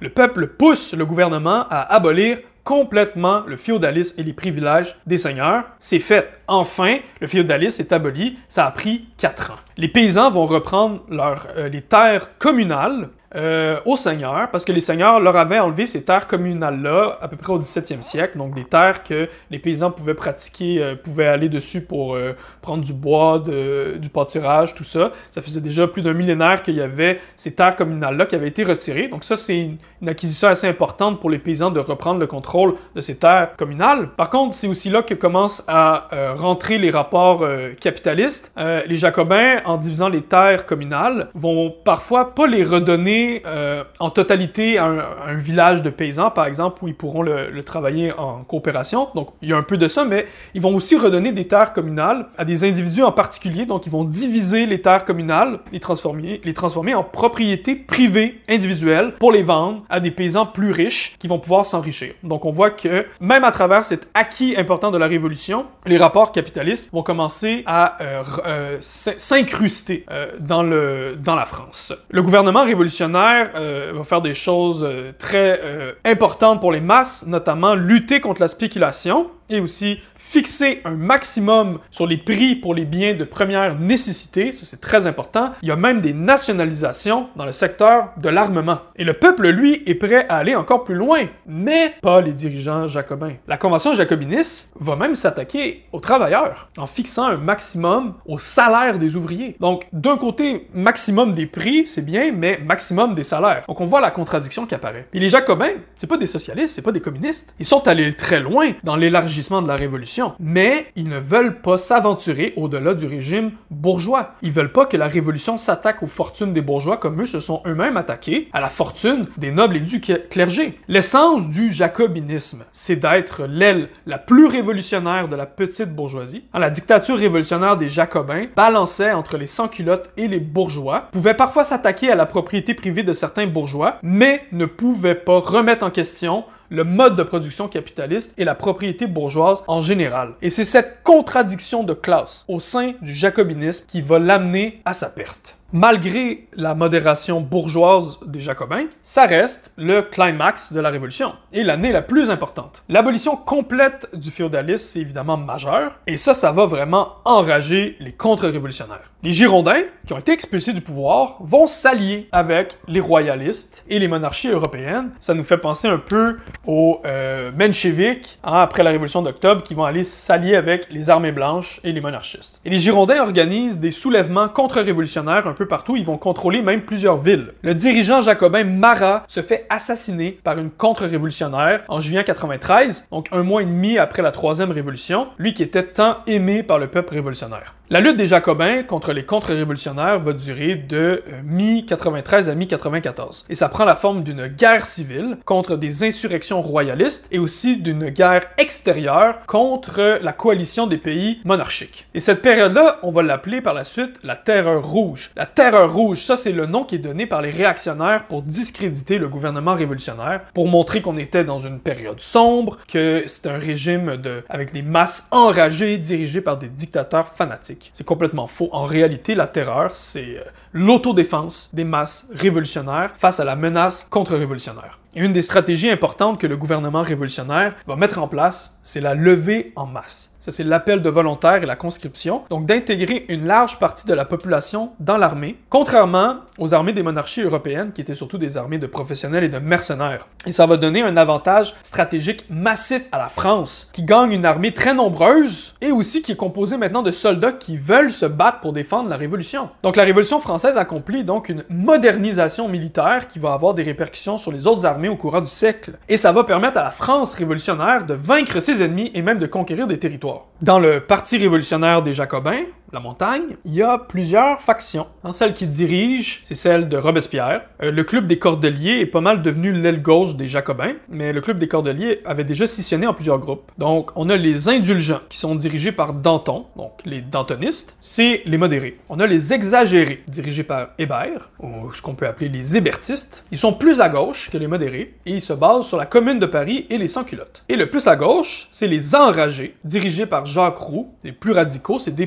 [0.00, 5.64] Le peuple pousse le gouvernement à abolir complètement le féodalisme et les privilèges des seigneurs.
[5.78, 6.38] C'est fait.
[6.48, 8.36] Enfin, le féodalisme est aboli.
[8.50, 9.60] Ça a pris quatre ans.
[9.78, 14.80] Les paysans vont reprendre leurs euh, les terres communales euh, aux seigneurs, parce que les
[14.80, 18.64] seigneurs leur avaient enlevé ces terres communales-là à peu près au 17e siècle, donc des
[18.64, 23.38] terres que les paysans pouvaient pratiquer, euh, pouvaient aller dessus pour euh, prendre du bois,
[23.38, 25.12] du pâturage, tout ça.
[25.30, 28.64] Ça faisait déjà plus d'un millénaire qu'il y avait ces terres communales-là qui avaient été
[28.64, 29.08] retirées.
[29.08, 32.76] Donc ça, c'est une, une, acquisition assez importante pour les paysans de reprendre le contrôle
[32.94, 34.08] de ces terres communales.
[34.16, 37.46] Par contre, c'est aussi là que commencent à rentrer les rapports
[37.80, 38.52] capitalistes.
[38.56, 44.78] les Jacobins, en divisant les terres communales, vont parfois pas les redonner euh, en totalité
[44.78, 49.08] un, village de paysans, par exemple, où ils pourront le, le, travailler en coopération.
[49.14, 51.72] Donc, il y a un peu de ça, mais ils vont aussi redonner des terres
[51.72, 53.66] communales à des individus en particulier.
[53.66, 59.14] Donc, ils vont diviser les terres communales, les transformer, les transformer en propriétés privées individuelles
[59.18, 62.14] pour les vendre à des paysans plus riches qui vont pouvoir s'enrichir.
[62.22, 66.32] Donc, on voit que même à travers cet acquis important de la Révolution, les rapports
[66.32, 70.04] capitalistes vont commencer à euh, euh, s'incruster
[70.40, 71.92] dans, le, dans la France.
[72.10, 77.26] Le gouvernement révolutionnaire euh, va faire des choses euh, très euh, importantes pour les masses,
[77.26, 82.84] notamment lutter contre la spéculation et aussi fixer un maximum sur les prix pour les
[82.84, 85.52] biens de première nécessité, ça c'est très important.
[85.62, 88.80] Il y a même des nationalisations dans le secteur de l'armement.
[88.96, 92.86] Et le peuple, lui, est prêt à aller encore plus loin, mais pas les dirigeants
[92.86, 93.32] jacobins.
[93.46, 99.16] La Convention jacobiniste va même s'attaquer aux travailleurs en fixant un maximum au salaire des
[99.16, 99.56] ouvriers.
[99.60, 103.64] Donc, d'un côté, maximum des prix, c'est bien, mais maximum des salaires.
[103.66, 105.08] Donc, on voit la contradiction qui apparaît.
[105.14, 107.54] Et les jacobins, c'est pas des socialistes, c'est pas des communistes.
[107.58, 111.76] Ils sont allés très loin dans l'élargissement de la révolution mais ils ne veulent pas
[111.76, 114.32] s'aventurer au-delà du régime bourgeois.
[114.42, 117.62] Ils veulent pas que la révolution s'attaque aux fortunes des bourgeois comme eux se sont
[117.66, 120.78] eux-mêmes attaqués à la fortune des nobles et du clergé.
[120.88, 126.44] L'essence du jacobinisme, c'est d'être l'aile la plus révolutionnaire de la petite bourgeoisie.
[126.54, 132.10] La dictature révolutionnaire des jacobins balançait entre les sans-culottes et les bourgeois, pouvait parfois s'attaquer
[132.10, 136.84] à la propriété privée de certains bourgeois, mais ne pouvait pas remettre en question le
[136.84, 140.34] mode de production capitaliste et la propriété bourgeoise en général.
[140.42, 145.08] Et c'est cette contradiction de classe au sein du jacobinisme qui va l'amener à sa
[145.08, 151.62] perte malgré la modération bourgeoise des Jacobins, ça reste le climax de la Révolution et
[151.62, 152.82] l'année la plus importante.
[152.88, 159.10] L'abolition complète du féodalisme, c'est évidemment majeur, et ça, ça va vraiment enrager les contre-révolutionnaires.
[159.24, 164.06] Les Girondins, qui ont été expulsés du pouvoir, vont s'allier avec les royalistes et les
[164.06, 165.10] monarchies européennes.
[165.18, 169.82] Ça nous fait penser un peu aux euh, hein, après la Révolution d'octobre, qui vont
[169.82, 172.60] aller s'allier avec les armées blanches et les monarchistes.
[172.64, 177.52] Et les Girondins organisent des soulèvements contre-révolutionnaires peu partout, ils vont contrôler même plusieurs villes.
[177.62, 183.42] Le dirigeant jacobin Marat se fait assassiner par une contre-révolutionnaire en juillet 93, donc un
[183.42, 187.14] mois et demi après la troisième révolution, lui qui était tant aimé par le peuple
[187.14, 187.74] révolutionnaire.
[187.90, 193.54] La lutte des Jacobins contre les contre-révolutionnaires va durer de euh, mi-93 à mi-94, et
[193.54, 198.46] ça prend la forme d'une guerre civile contre des insurrections royalistes et aussi d'une guerre
[198.58, 202.06] extérieure contre la coalition des pays monarchiques.
[202.14, 205.30] Et cette période-là, on va l'appeler par la suite la Terreur rouge.
[205.36, 209.18] La Terreur rouge, ça c'est le nom qui est donné par les réactionnaires pour discréditer
[209.18, 214.16] le gouvernement révolutionnaire, pour montrer qu'on était dans une période sombre, que c'est un régime
[214.16, 217.90] de, avec des masses enragées dirigées par des dictateurs fanatiques.
[217.92, 218.68] C'est complètement faux.
[218.72, 224.98] En réalité, la terreur, c'est euh, l'autodéfense des masses révolutionnaires face à la menace contre-révolutionnaire.
[225.18, 229.14] Et une des stratégies importantes que le gouvernement révolutionnaire va mettre en place, c'est la
[229.14, 230.30] levée en masse.
[230.38, 232.42] Ça, c'est l'appel de volontaires et la conscription.
[232.48, 237.42] Donc, d'intégrer une large partie de la population dans l'armée, contrairement aux armées des monarchies
[237.42, 240.28] européennes, qui étaient surtout des armées de professionnels et de mercenaires.
[240.46, 244.72] Et ça va donner un avantage stratégique massif à la France, qui gagne une armée
[244.72, 248.72] très nombreuse et aussi qui est composée maintenant de soldats qui veulent se battre pour
[248.72, 249.70] défendre la Révolution.
[249.82, 254.52] Donc, la Révolution française accomplit donc une modernisation militaire qui va avoir des répercussions sur
[254.52, 255.98] les autres armées au courant du siècle.
[256.08, 259.46] Et ça va permettre à la France révolutionnaire de vaincre ses ennemis et même de
[259.46, 260.46] conquérir des territoires.
[260.62, 265.06] Dans le Parti révolutionnaire des Jacobins, la montagne, il y a plusieurs factions.
[265.30, 267.62] celle qui dirige, c'est celle de Robespierre.
[267.82, 271.40] Euh, le club des Cordeliers est pas mal devenu l'aile gauche des Jacobins, mais le
[271.40, 273.70] club des Cordeliers avait déjà scissionné en plusieurs groupes.
[273.76, 277.96] Donc, on a les indulgents, qui sont dirigés par Danton, donc les dantonistes.
[278.00, 278.98] C'est les modérés.
[279.08, 283.44] On a les exagérés, dirigés par Hébert, ou ce qu'on peut appeler les hébertistes.
[283.50, 286.38] Ils sont plus à gauche que les modérés, et ils se basent sur la Commune
[286.38, 287.64] de Paris et les sans-culottes.
[287.68, 291.98] Et le plus à gauche, c'est les enragés, dirigés par Jacques Roux, les plus radicaux,
[291.98, 292.26] c'est des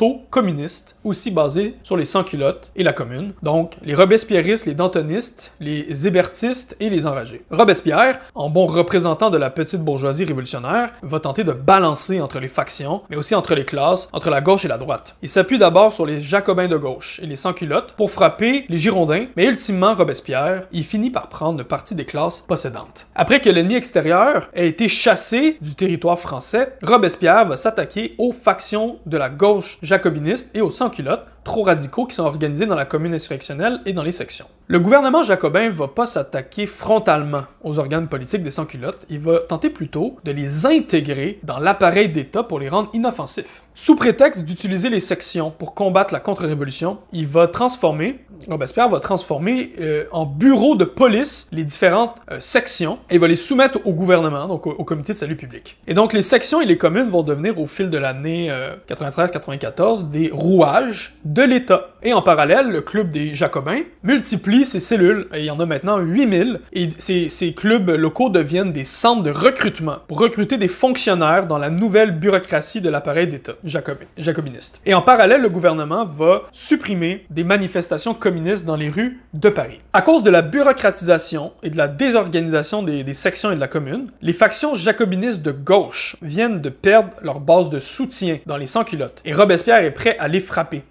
[0.00, 3.32] proto-communistes, aussi basés sur les sans-culottes et la commune.
[3.42, 7.44] Donc, les robespierristes, les dantonistes, les hébertistes et les enragés.
[7.50, 12.48] Robespierre, en bon représentant de la petite bourgeoisie révolutionnaire, va tenter de balancer entre les
[12.48, 15.16] factions, mais aussi entre les classes, entre la gauche et la droite.
[15.20, 19.26] Il s'appuie d'abord sur les jacobins de gauche et les sans-culottes pour frapper les girondins,
[19.36, 23.06] mais ultimement Robespierre, il finit par prendre le parti des classes possédantes.
[23.14, 28.98] Après que l'ennemi extérieur ait été chassé du territoire français, Robespierre va s'attaquer aux factions
[29.04, 33.12] de la gauche jacobiniste et aux sans-culottes trop radicaux qui sont organisés dans la commune
[33.12, 34.46] insurrectionnelle et dans les sections.
[34.68, 39.68] Le gouvernement jacobin va pas s'attaquer frontalement aux organes politiques des sans-culottes, il va tenter
[39.68, 43.64] plutôt de les intégrer dans l'appareil d'État pour les rendre inoffensifs.
[43.74, 49.72] Sous prétexte d'utiliser les sections pour combattre la contre-révolution, il va transformer, Robespierre va transformer
[49.80, 54.46] euh, en bureau de police les différentes euh, sections et va les soumettre au gouvernement,
[54.46, 55.78] donc au, comité de salut public.
[55.86, 58.52] Et donc les sections et les communes vont devenir au fil de l'année
[58.88, 61.90] 93-94 euh, des rouages de l'État.
[62.02, 65.66] Et en parallèle, le club des Jacobins multiplie ses cellules, et il y en a
[65.66, 71.46] maintenant 8000, et ces, clubs locaux deviennent des centres de recrutement pour recruter des fonctionnaires
[71.46, 74.80] dans la nouvelle bureaucratie de l'appareil d'État jacobin, jacobiniste.
[74.86, 79.80] Et en parallèle, le gouvernement va supprimer des manifestations communistes dans les rues de Paris.
[79.92, 84.10] À cause de la bureaucratisation et de la désorganisation des, sections et de la commune,
[84.22, 89.20] les factions jacobinistes de gauche viennent de perdre leur base de soutien dans les sans-culottes,
[89.24, 90.82] et Robespierre est prêt à les frapper.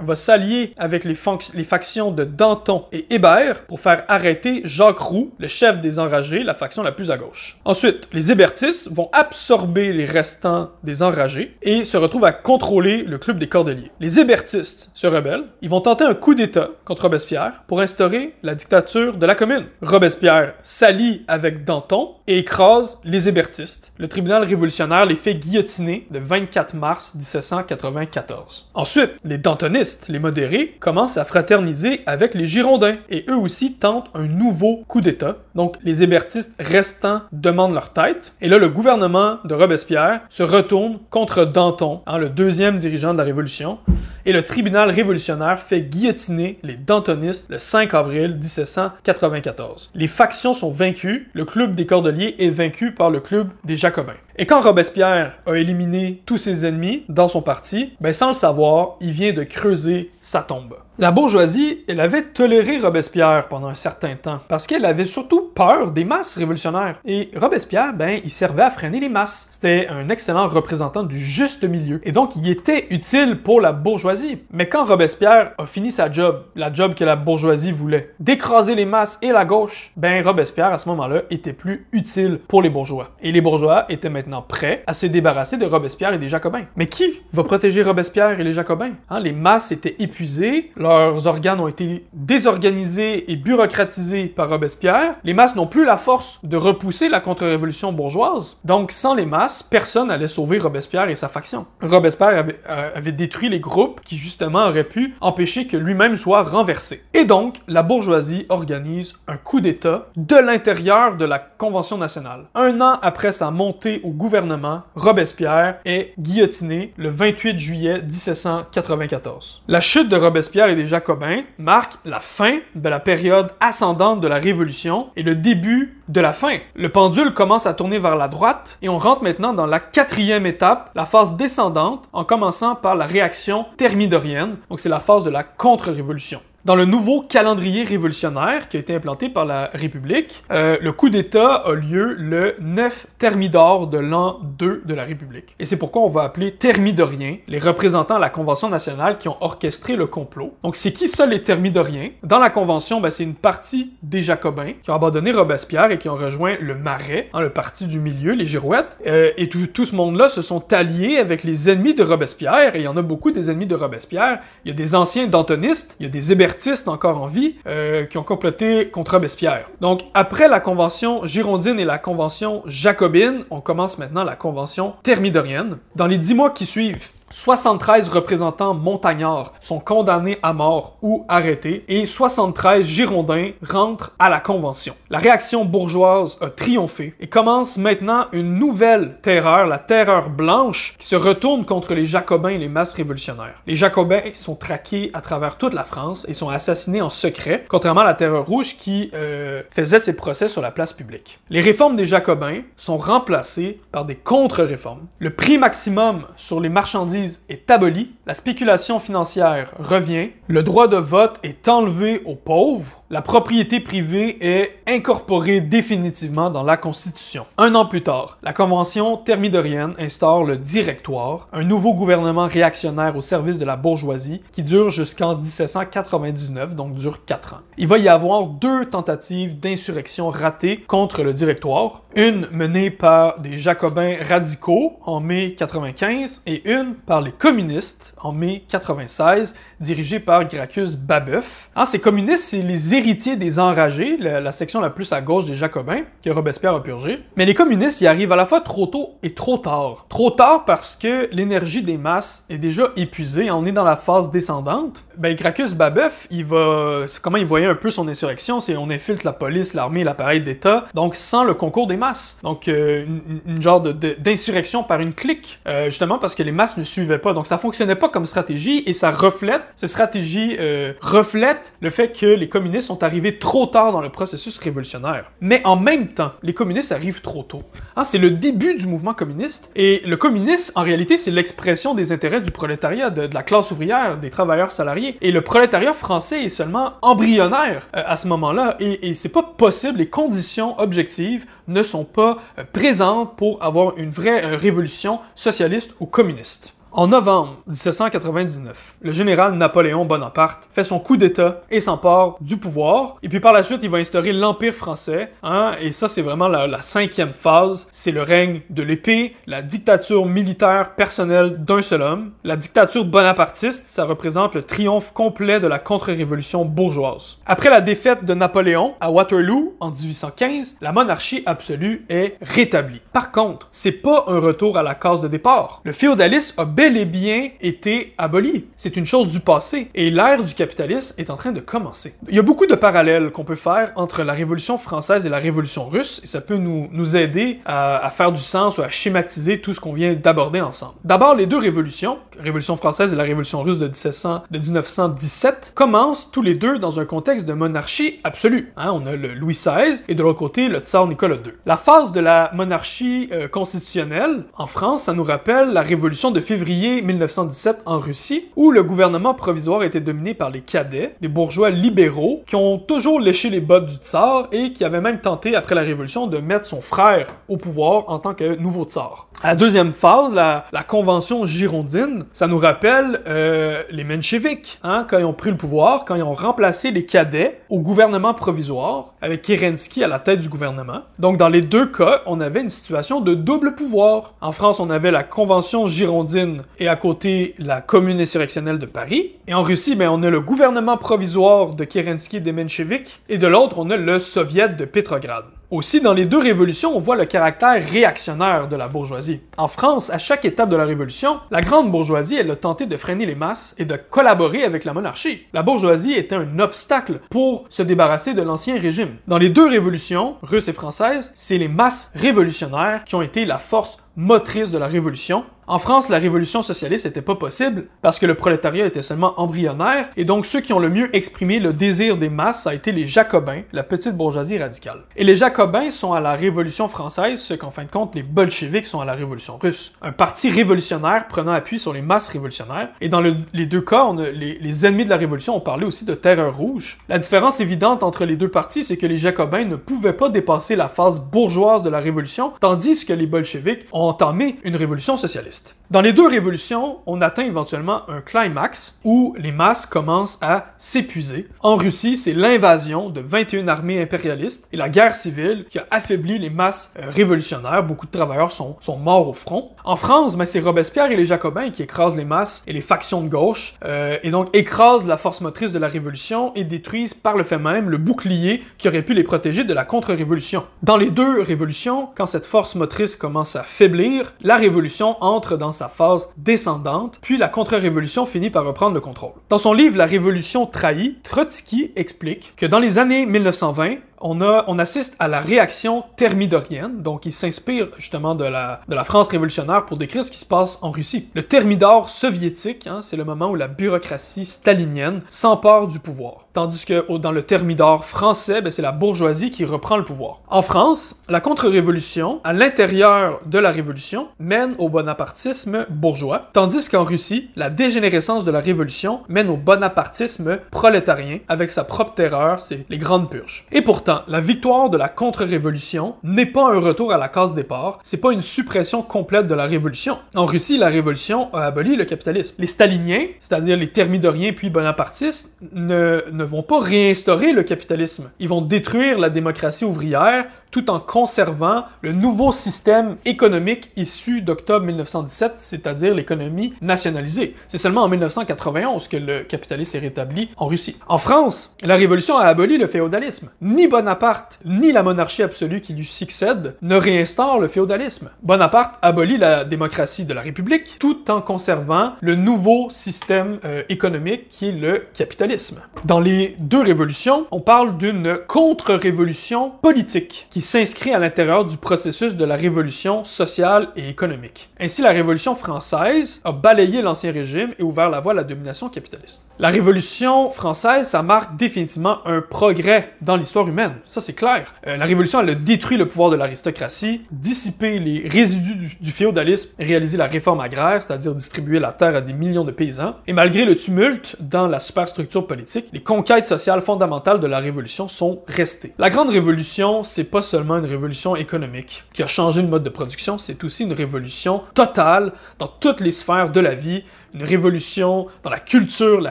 [0.00, 1.16] Va s'allier avec les,
[1.54, 6.42] les, factions de Danton et Hébert pour faire arrêter Jacques Roux, le chef des enragés,
[6.42, 7.58] la faction la plus à gauche.
[7.64, 13.18] Ensuite, les hébertistes vont absorber les restants des enragés et se retrouvent à contrôler le
[13.18, 13.90] club des Cordeliers.
[14.00, 18.54] Les hébertistes se rebellent, ils vont tenter un coup d'État contre Robespierre pour instaurer la
[18.54, 19.66] dictature de la commune.
[19.80, 23.92] Robespierre s'allie avec Danton et écrase les hébertistes.
[23.98, 28.70] Le tribunal révolutionnaire les fait guillotiner le 24 mars 1794.
[28.74, 34.10] Ensuite, les dantonistes, les modérés, commencent à fraterniser avec les girondins et eux aussi tentent
[34.12, 35.38] un nouveau coup d'État.
[35.54, 40.98] Donc les hébertistes restants demandent leur tête et là le gouvernement de Robespierre se retourne
[41.10, 43.78] contre Danton, hein, le deuxième dirigeant de la Révolution,
[44.24, 49.90] et le tribunal révolutionnaire fait guillotiner les dantonistes le 5 avril 1794.
[49.94, 54.12] Les factions sont vaincues, le club des Cordeliers est vaincu par le club des Jacobins.
[54.36, 58.96] Et quand Robespierre a éliminé tous ses ennemis dans son parti, ben sans le savoir,
[59.00, 60.76] il vient de creuser sa tombe.
[60.98, 65.90] La bourgeoisie, elle avait toléré Robespierre pendant un certain temps, parce qu'elle avait surtout peur
[65.90, 66.98] des masses révolutionnaires.
[67.06, 69.48] Et Robespierre, ben, il servait à freiner les masses.
[69.50, 72.02] C'était un excellent représentant du juste milieu.
[72.04, 74.42] Et donc, il était utile pour la bourgeoisie.
[74.52, 78.84] Mais quand Robespierre a fini sa job, la job que la bourgeoisie voulait, d'écraser les
[78.84, 83.12] masses et la gauche, ben, Robespierre, à ce moment-là, était plus utile pour les bourgeois.
[83.22, 86.66] Et les bourgeois étaient maintenant prêts à se débarrasser de Robespierre et des Jacobins.
[86.76, 88.92] Mais qui va protéger Robespierre et les Jacobins?
[89.08, 95.14] Hein, les masses étaient épuisées, leurs organes ont été désorganisés et bureaucratisés par Robespierre.
[95.24, 98.58] Les masses n'ont plus la force de repousser la contre-révolution bourgeoise.
[98.64, 101.66] Donc, sans les masses, personne n'allait sauver Robespierre et sa faction.
[101.80, 106.42] Robespierre avait, euh, avait, détruit les groupes qui, justement, auraient pu empêcher que lui-même soit
[106.42, 107.04] renversé.
[107.14, 112.46] Et donc, la bourgeoisie organise un coup d'État de l'intérieur de la Convention nationale.
[112.54, 119.62] Un an après sa montée au gouvernement, Robespierre est guillotiné le 28 juillet 1794.
[119.68, 124.38] La chute de Robespierre des Jacobins marque la fin de la période ascendante de la
[124.38, 126.58] Révolution et le début de la fin.
[126.74, 130.46] Le pendule commence à tourner vers la droite et on rentre maintenant dans la quatrième
[130.46, 135.30] étape, la phase descendante, en commençant par la réaction thermidorienne, donc c'est la phase de
[135.30, 136.40] la contre-révolution.
[136.64, 141.10] Dans le nouveau calendrier révolutionnaire qui a été implanté par la République, euh, le coup
[141.10, 145.56] d'État a lieu le 9 Thermidor de l'an 2 de la République.
[145.58, 149.36] Et c'est pourquoi on va appeler Thermidoriens les représentants à la Convention nationale qui ont
[149.40, 150.54] orchestré le complot.
[150.62, 152.10] Donc c'est qui ça les Thermidoriens?
[152.22, 156.08] Dans la Convention, ben, c'est une partie des Jacobins qui ont abandonné Robespierre et qui
[156.08, 158.98] ont rejoint le Marais, hein, le parti du milieu, les Girouettes.
[159.08, 162.78] Euh, et tout, tout ce monde-là se sont alliés avec les ennemis de Robespierre, et
[162.78, 164.38] il y en a beaucoup des ennemis de Robespierre.
[164.64, 166.51] Il y a des anciens dantonistes, il y a des hébertistes
[166.86, 169.68] encore en vie euh, qui ont comploté contre Robespierre.
[169.80, 175.78] Donc, après la convention girondine et la convention jacobine, on commence maintenant la convention thermidorienne.
[175.96, 181.82] Dans les dix mois qui suivent, 73 représentants montagnards sont condamnés à mort ou arrêtés
[181.88, 184.94] et 73 Girondins rentrent à la Convention.
[185.08, 191.06] La réaction bourgeoise a triomphé et commence maintenant une nouvelle terreur, la terreur blanche, qui
[191.06, 193.62] se retourne contre les Jacobins et les masses révolutionnaires.
[193.66, 198.02] Les Jacobins sont traqués à travers toute la France et sont assassinés en secret, contrairement
[198.02, 201.40] à la terreur rouge qui euh, faisait ses procès sur la place publique.
[201.48, 205.06] Les réformes des Jacobins sont remplacées par des contre-réformes.
[205.18, 210.96] Le prix maximum sur les marchandises est aboli, la spéculation financière revient, le droit de
[210.96, 217.44] vote est enlevé aux pauvres, la propriété privée est incorporée définitivement dans la Constitution.
[217.58, 223.20] Un an plus tard, la Convention thermidorienne instaure le Directoire, un nouveau gouvernement réactionnaire au
[223.20, 227.60] service de la bourgeoisie qui dure jusqu'en 1799, donc dure quatre ans.
[227.76, 233.58] Il va y avoir deux tentatives d'insurrection ratées contre le Directoire, une menée par des
[233.58, 240.48] jacobins radicaux en mai 95 et une par les communistes en mai 96, dirigée par
[240.48, 241.68] Gracchus Babeuf.
[241.76, 245.46] Hein, ces communistes, c'est les héritiers des enragés, la, la, section la plus à gauche
[245.46, 247.20] des jacobins, que Robespierre a purgé.
[247.36, 250.06] Mais les communistes y arrivent à la fois trop tôt et trop tard.
[250.08, 254.30] Trop tard parce que l'énergie des masses est déjà épuisée, on est dans la phase
[254.30, 255.02] descendante.
[255.16, 257.04] Ben, Gracchus Babeuf, il va...
[257.20, 260.86] Comment il voyait un peu son insurrection, c'est on infiltre la police, l'armée, l'appareil d'État,
[260.94, 262.38] donc sans le concours des masses.
[262.42, 266.52] Donc, euh, une, une, genre d'insurrection de, par une clique, euh, justement parce que les
[266.52, 267.32] masses ne suivaient pas.
[267.32, 272.18] Donc, ça fonctionnait pas comme stratégie et ça reflète, ces stratégies euh, reflètent le fait
[272.18, 275.30] que les communistes sont arrivés trop tard dans le processus révolutionnaire.
[275.40, 277.62] Mais en même temps, les communistes arrivent trop tôt.
[277.96, 282.12] Hein, c'est le début du mouvement communiste et le communisme, en réalité, c'est l'expression des
[282.12, 285.01] intérêts du prolétariat, de, de, la classe ouvrière, des travailleurs salariés.
[285.20, 288.76] Et le prolétariat français est seulement embryonnaire euh, à ce moment-là.
[288.80, 293.96] Et, et c'est pas possible, les conditions objectives ne sont pas euh, présentes pour avoir
[293.98, 296.74] une vraie euh, révolution socialiste ou communiste.
[296.94, 303.16] En novembre 1799, le général Napoléon Bonaparte fait son coup d'État et s'empare du pouvoir.
[303.22, 305.32] Et puis par la suite, il va instaurer l'Empire français.
[305.42, 307.88] Hein, et ça, c'est vraiment la, cinquième phase.
[307.92, 312.32] C'est le règne de l'épée, la dictature militaire personnelle d'un seul homme.
[312.44, 317.38] La dictature bonapartiste, ça représente le triomphe complet de la contre-révolution bourgeoise.
[317.46, 323.00] Après la défaite de Napoléon à Waterloo en 1815, la monarchie absolue est rétablie.
[323.14, 325.80] Par contre, c'est pas un retour à la case de départ.
[325.84, 328.64] Le féodalisme a bel et bien été aboli.
[328.74, 329.88] C'est une chose du passé.
[329.94, 332.12] Et l'ère du capitalisme est en train de commencer.
[332.28, 335.38] Il y a beaucoup de parallèles qu'on peut faire entre la Révolution française et la
[335.38, 339.60] Révolution russe, et ça peut nous, nous aider à, faire du sens ou à schématiser
[339.60, 340.94] tout ce qu'on vient d'aborder ensemble.
[341.04, 346.32] D'abord, les deux révolutions, Révolution française et la Révolution russe de, 1700, de 1917, commencent
[346.32, 348.72] tous les deux dans un contexte de monarchie absolue.
[348.76, 351.52] Hein, on a le Louis XVI et de l'autre côté le tsar Nicolas II.
[351.64, 356.40] La phase de la monarchie euh, constitutionnelle en France, ça nous rappelle la Révolution de
[356.40, 356.71] février
[357.02, 362.42] 1917 en Russie, où le gouvernement provisoire était dominé par les cadets, des bourgeois libéraux,
[362.46, 365.82] qui ont toujours léché les bottes du tsar et qui avaient même tenté, après la
[365.82, 369.28] Révolution, de mettre son frère au pouvoir en tant que nouveau tsar.
[369.44, 375.24] La deuxième phase, la, convention girondine, ça nous rappelle euh, les mencheviks, hein, quand ils
[375.24, 380.04] ont pris le pouvoir, quand ils ont remplacé les cadets au gouvernement provisoire, avec Kerensky
[380.04, 381.02] à la tête du gouvernement.
[381.18, 384.34] Donc dans les deux cas, on avait une situation de double pouvoir.
[384.40, 389.32] En France, on avait la convention girondine et à côté la commune insurrectionnelle de Paris.
[389.48, 393.38] Et en Russie, ben, on a le gouvernement provisoire de Kerensky et des mencheviks, et
[393.38, 395.46] de l'autre, on a le soviet de Pétrograd.
[395.72, 399.40] Aussi, dans les deux révolutions, on voit le caractère réactionnaire de la bourgeoisie.
[399.56, 403.24] En France, à chaque étape de la révolution, la grande bourgeoisie, a tenté de freiner
[403.24, 405.46] les masses et de collaborer avec la monarchie.
[405.54, 409.16] La bourgeoisie était un obstacle pour se débarrasser de l'ancien régime.
[409.26, 413.56] Dans les deux révolutions, russe et française, c'est les masses révolutionnaires qui ont été la
[413.56, 415.46] force motrice de la révolution.
[415.72, 420.10] En France, la révolution socialiste n'était pas possible parce que le prolétariat était seulement embryonnaire
[420.18, 422.92] et donc ceux qui ont le mieux exprimé le désir des masses, ça a été
[422.92, 425.04] les jacobins, la petite bourgeoisie radicale.
[425.16, 428.84] Et les jacobins sont à la révolution française ce qu'en fin de compte les bolcheviks
[428.84, 429.94] sont à la révolution russe.
[430.02, 432.90] Un parti révolutionnaire prenant appui sur les masses révolutionnaires.
[433.00, 436.04] Et dans le, les deux cas, les, les ennemis de la révolution ont parlé aussi
[436.04, 436.98] de terreur rouge.
[437.08, 440.76] La différence évidente entre les deux partis, c'est que les jacobins ne pouvaient pas dépasser
[440.76, 445.61] la phase bourgeoise de la révolution, tandis que les bolcheviks ont entamé une révolution socialiste.
[445.92, 451.48] Dans les deux révolutions, on atteint éventuellement un climax où les masses commencent à s'épuiser.
[451.60, 456.38] En Russie, c'est l'invasion de 21 armées impérialistes et la guerre civile qui a affaibli
[456.38, 457.82] les masses euh, révolutionnaires.
[457.82, 459.72] Beaucoup de travailleurs sont, sont morts au front.
[459.84, 463.20] En France, ben, c'est Robespierre et les Jacobins qui écrasent les masses et les factions
[463.20, 467.36] de gauche euh, et donc écrasent la force motrice de la révolution et détruisent par
[467.36, 470.64] le fait même le bouclier qui aurait pu les protéger de la contre-révolution.
[470.82, 475.72] Dans les deux révolutions, quand cette force motrice commence à faiblir, la révolution entre dans
[475.72, 479.32] sa phase descendante, puis la contre-révolution finit par reprendre le contrôle.
[479.48, 485.16] Dans son livre La Révolution trahie, Trotsky explique que dans les années 1920, on, assiste
[485.18, 489.96] à la réaction thermidorienne, donc il s'inspire justement de la, de la France révolutionnaire pour
[489.96, 491.28] décrire ce qui se passe en Russie.
[491.34, 496.46] Le thermidor soviétique, hein, c'est le moment où la bureaucratie stalinienne s'empare du pouvoir.
[496.52, 500.40] Tandis que dans le thermidor français, ben, c'est la bourgeoisie qui reprend le pouvoir.
[500.48, 507.04] En France, la contre-révolution, à l'intérieur de la révolution, mène au bonapartisme bourgeois, tandis qu'en
[507.04, 512.84] Russie, la dégénérescence de la révolution mène au bonapartisme prolétarien, avec sa propre terreur, c'est
[512.90, 513.66] les grandes purges.
[513.72, 517.98] Et pourtant, la victoire de la contre-révolution n'est pas un retour à la case départ,
[518.02, 520.18] c'est pas une suppression complète de la révolution.
[520.34, 522.56] En Russie, la révolution a aboli le capitalisme.
[522.58, 528.30] Les staliniens, c'est-à-dire les thermidoriens puis bonapartistes, ne, ne vont pas réinstaurer le capitalisme.
[528.38, 534.86] Ils vont détruire la démocratie ouvrière tout en conservant le nouveau système économique issu d'octobre
[534.86, 537.54] 1917, c'est-à-dire l'économie nationalisée.
[537.68, 540.96] C'est seulement en 1991 que le capitalisme est rétabli en Russie.
[541.06, 543.50] En France, la Révolution a aboli le féodalisme.
[543.60, 548.30] Ni Bonaparte, ni la monarchie absolue qui lui succède ne réinstaurent le féodalisme.
[548.42, 554.48] Bonaparte abolit la démocratie de la République tout en conservant le nouveau système euh, économique
[554.48, 555.82] qui est le capitalisme.
[556.06, 562.34] Dans les deux révolutions, on parle d'une contre-révolution politique qui s'inscrit à l'intérieur du processus
[562.34, 564.70] de la révolution sociale et économique.
[564.80, 568.88] Ainsi, la Révolution française a balayé l'Ancien Régime et ouvert la voie à la domination
[568.88, 569.44] capitaliste.
[569.58, 574.72] La Révolution française, ça marque définitivement un progrès dans l'histoire humaine, ça c'est clair.
[574.86, 579.12] Euh, la Révolution, elle a détruit le pouvoir de l'aristocratie, dissipé les résidus du, du
[579.12, 583.32] féodalisme, réalisé la réforme agraire, c'est-à-dire distribuer la terre à des millions de paysans, et
[583.32, 588.42] malgré le tumulte dans la superstructure politique, les conquêtes sociales fondamentales de la Révolution sont
[588.46, 588.94] restées.
[588.98, 592.90] La Grande Révolution, c'est pas seulement une révolution économique qui a changé le mode de
[592.90, 598.26] production, c'est aussi une révolution totale dans toutes les sphères de la vie, une révolution
[598.42, 599.30] dans la culture, la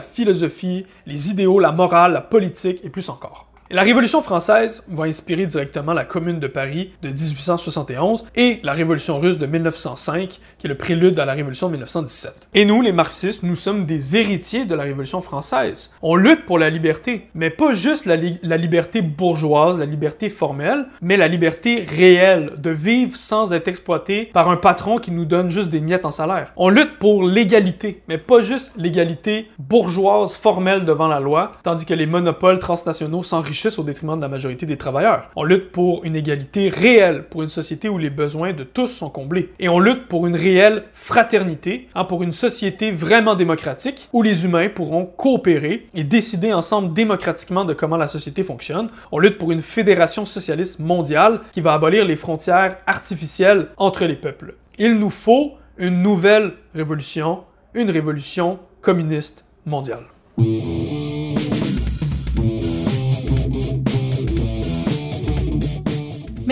[0.00, 3.51] philosophie, les idéaux, la morale, la politique et plus encore.
[3.74, 9.18] La Révolution française va inspirer directement la Commune de Paris de 1871 et la Révolution
[9.18, 12.50] russe de 1905, qui est le prélude à la Révolution de 1917.
[12.52, 15.94] Et nous, les marxistes, nous sommes des héritiers de la Révolution française.
[16.02, 20.84] On lutte pour la liberté, mais pas juste la, la liberté bourgeoise, la liberté formelle,
[21.00, 25.48] mais la liberté réelle de vivre sans être exploité par un patron qui nous donne
[25.48, 26.52] juste des miettes en salaire.
[26.56, 31.94] On lutte pour l'égalité, mais pas juste l'égalité bourgeoise formelle devant la loi, tandis que
[31.94, 35.30] les monopoles transnationaux s'enrichissent au détriment de la majorité des travailleurs.
[35.36, 39.10] On lutte pour une égalité réelle, pour une société où les besoins de tous sont
[39.10, 39.52] comblés.
[39.58, 44.44] Et on lutte pour une réelle fraternité, hein, pour une société vraiment démocratique, où les
[44.44, 48.88] humains pourront coopérer et décider ensemble démocratiquement de comment la société fonctionne.
[49.12, 54.16] On lutte pour une fédération socialiste mondiale qui va abolir les frontières artificielles entre les
[54.16, 54.56] peuples.
[54.78, 57.44] Il nous faut une nouvelle révolution,
[57.74, 60.11] une révolution communiste mondiale.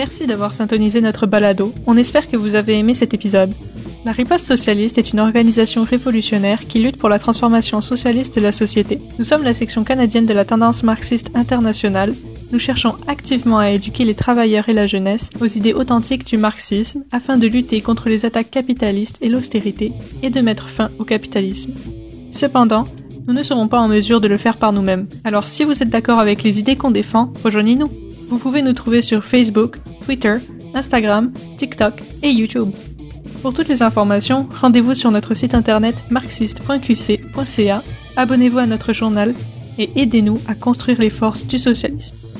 [0.01, 1.75] Merci d'avoir syntonisé notre balado.
[1.85, 3.53] On espère que vous avez aimé cet épisode.
[4.03, 8.51] La Riposte Socialiste est une organisation révolutionnaire qui lutte pour la transformation socialiste de la
[8.51, 8.99] société.
[9.19, 12.15] Nous sommes la section canadienne de la tendance marxiste internationale.
[12.51, 17.03] Nous cherchons activement à éduquer les travailleurs et la jeunesse aux idées authentiques du marxisme
[17.11, 19.93] afin de lutter contre les attaques capitalistes et l'austérité
[20.23, 21.73] et de mettre fin au capitalisme.
[22.31, 22.85] Cependant,
[23.27, 25.05] nous ne serons pas en mesure de le faire par nous-mêmes.
[25.25, 28.10] Alors si vous êtes d'accord avec les idées qu'on défend, rejoignez-nous.
[28.31, 29.75] Vous pouvez nous trouver sur Facebook,
[30.05, 30.37] Twitter,
[30.73, 32.69] Instagram, TikTok et YouTube.
[33.41, 37.83] Pour toutes les informations, rendez-vous sur notre site internet marxiste.qc.ca,
[38.15, 39.35] abonnez-vous à notre journal
[39.77, 42.30] et aidez-nous à construire les forces du socialisme.